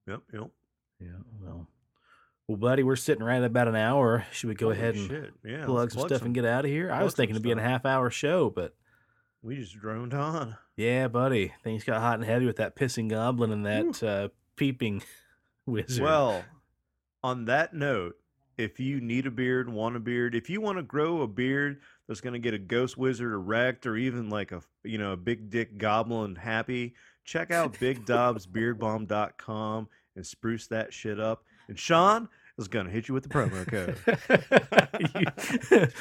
[0.08, 0.22] Yep.
[0.34, 0.50] Yep.
[1.00, 1.08] Yeah,
[1.42, 1.68] well,
[2.48, 4.26] well, buddy, we're sitting right at about an hour.
[4.32, 5.32] Should we go Holy ahead and.
[5.44, 6.92] Yeah, plug some stuff and get out of here?
[6.92, 8.76] I was thinking it'd be a half hour show, but
[9.42, 10.58] We just droned on.
[10.78, 15.02] yeah, buddy, things got hot and heavy with that pissing goblin and that uh, peeping
[15.66, 16.04] wizard.
[16.04, 16.44] Well,
[17.24, 18.18] on that note,
[18.58, 21.82] if you need a beard, want a beard, if you want to grow a beard
[22.08, 25.18] that's going to get a ghost wizard erect or even like a you know a
[25.18, 26.94] big dick goblin happy,
[27.24, 31.44] check out bigdobbsbeardbalm.com and spruce that shit up.
[31.68, 33.98] And Shawn is going to hit you with the promo code.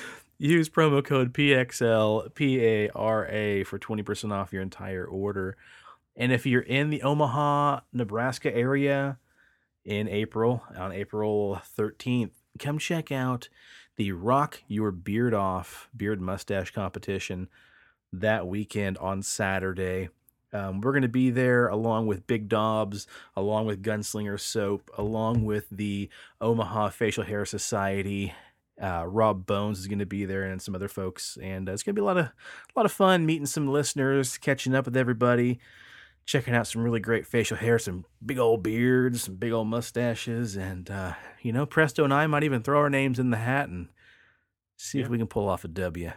[0.38, 5.56] Use promo code PXLPARA for 20% off your entire order.
[6.16, 9.18] And if you're in the Omaha, Nebraska area
[9.84, 13.48] in April, on April 13th, come check out
[13.96, 17.48] the Rock Your Beard Off beard mustache competition
[18.12, 20.08] that weekend on Saturday.
[20.52, 25.44] Um, we're going to be there along with Big Dobbs, along with Gunslinger Soap, along
[25.44, 26.10] with the
[26.40, 28.34] Omaha Facial Hair Society.
[28.80, 31.82] Uh, Rob Bones is going to be there, and some other folks, and uh, it's
[31.82, 32.32] going to be a lot of a
[32.76, 35.58] lot of fun meeting some listeners, catching up with everybody,
[36.24, 40.56] checking out some really great facial hair, some big old beards, some big old mustaches,
[40.56, 43.68] and uh, you know, Presto and I might even throw our names in the hat
[43.68, 43.88] and
[44.82, 46.10] See if we can pull off a W.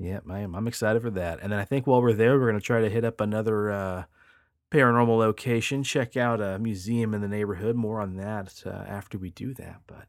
[0.00, 0.56] Yep, I am.
[0.56, 1.38] I'm excited for that.
[1.40, 3.70] And then I think while we're there, we're going to try to hit up another
[3.70, 4.04] uh,
[4.72, 7.76] paranormal location, check out a museum in the neighborhood.
[7.76, 9.82] More on that uh, after we do that.
[9.86, 10.06] But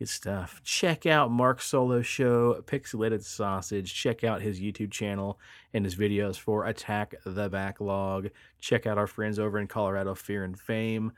[0.00, 0.60] good stuff.
[0.64, 3.94] Check out Mark Solo Show, Pixelated Sausage.
[3.94, 5.38] Check out his YouTube channel
[5.72, 8.30] and his videos for Attack the Backlog.
[8.60, 11.12] Check out our friends over in Colorado, Fear and Fame.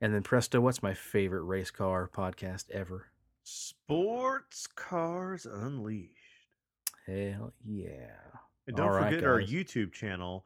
[0.00, 3.06] And then Presto, what's my favorite race car podcast ever?
[3.44, 6.10] Sports Cars Unleashed.
[7.06, 8.10] Hell yeah.
[8.66, 9.40] And don't All right, forget our.
[9.40, 10.44] YouTube channel.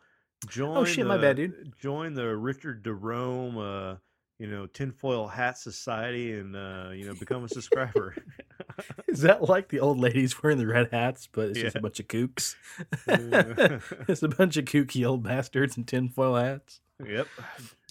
[0.49, 1.73] Join Oh, shit, my the- bad, dude.
[1.81, 3.97] Join the Richard Jerome, uh,
[4.39, 8.15] you know, tinfoil hat society, and uh, you know, become a subscriber.
[9.09, 11.99] Is that like the old ladies wearing the red hats, but it's just a bunch
[12.01, 12.55] of kooks?
[13.09, 13.81] Yeah.
[14.09, 16.81] it's a bunch of kooky old bastards in tinfoil hats.
[17.05, 17.27] yep.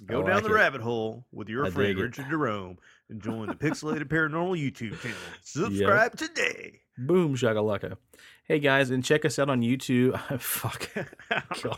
[0.06, 0.54] Go I down the it.
[0.54, 1.98] rabbit hole with your I friend.
[1.98, 2.78] Richard Jerome
[3.10, 5.18] and join the Pixelated Paranormal YouTube channel.
[5.44, 6.82] Subscribe today.
[6.98, 7.98] Boom, shakalaka.
[8.44, 10.18] Hey guys, and check us out on YouTube.
[10.40, 10.90] Fuck.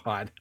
[0.03, 0.31] God.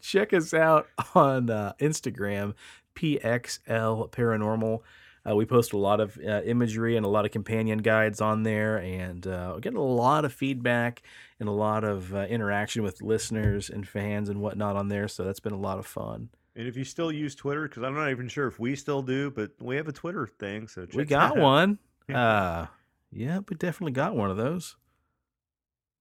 [0.00, 2.54] Check us out on uh, Instagram,
[2.94, 4.80] PXL Paranormal.
[5.28, 8.42] Uh, we post a lot of uh, imagery and a lot of companion guides on
[8.42, 11.02] there, and uh, getting a lot of feedback
[11.40, 15.08] and a lot of uh, interaction with listeners and fans and whatnot on there.
[15.08, 16.28] So that's been a lot of fun.
[16.56, 19.30] And if you still use Twitter, because I'm not even sure if we still do,
[19.30, 21.78] but we have a Twitter thing, so we got one.
[22.08, 22.14] Yeah.
[22.14, 22.66] Uh,
[23.10, 24.76] yeah, we definitely got one of those.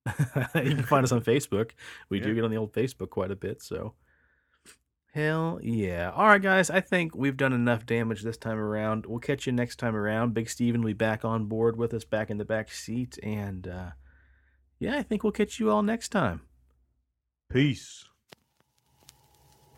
[0.56, 1.72] you can find us on Facebook.
[2.10, 3.62] We do get on the old Facebook quite a bit.
[3.62, 3.94] So,
[5.14, 6.12] hell yeah.
[6.12, 6.70] All right, guys.
[6.70, 9.06] I think we've done enough damage this time around.
[9.06, 10.34] We'll catch you next time around.
[10.34, 13.18] Big Steven will be back on board with us, back in the back seat.
[13.22, 13.92] And uh,
[14.80, 16.42] yeah, I think we'll catch you all next time.
[17.50, 18.06] Peace.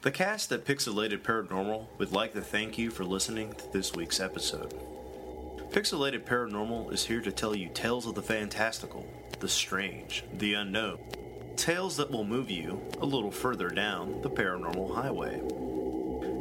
[0.02, 4.20] The cast at Pixelated Paranormal would like to thank you for listening to this week's
[4.20, 4.74] episode.
[5.72, 9.06] Pixelated Paranormal is here to tell you tales of the fantastical,
[9.40, 11.00] the strange, the unknown.
[11.56, 15.42] Tales that will move you a little further down the paranormal highway.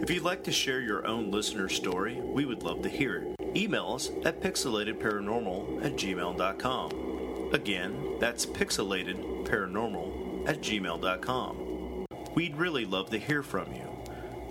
[0.02, 3.56] If you'd like to share your own listener story, we would love to hear it.
[3.56, 7.54] Email us at pixelatedparanormal at gmail.com.
[7.54, 12.06] Again, that's pixelatedparanormal at gmail.com.
[12.34, 13.88] We'd really love to hear from you.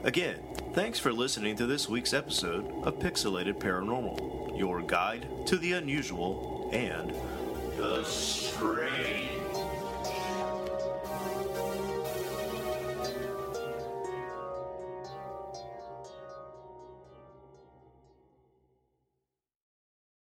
[0.03, 0.39] Again,
[0.74, 6.70] thanks for listening to this week's episode of Pixelated Paranormal, your guide to the unusual
[6.74, 7.14] and
[7.78, 9.33] the strange.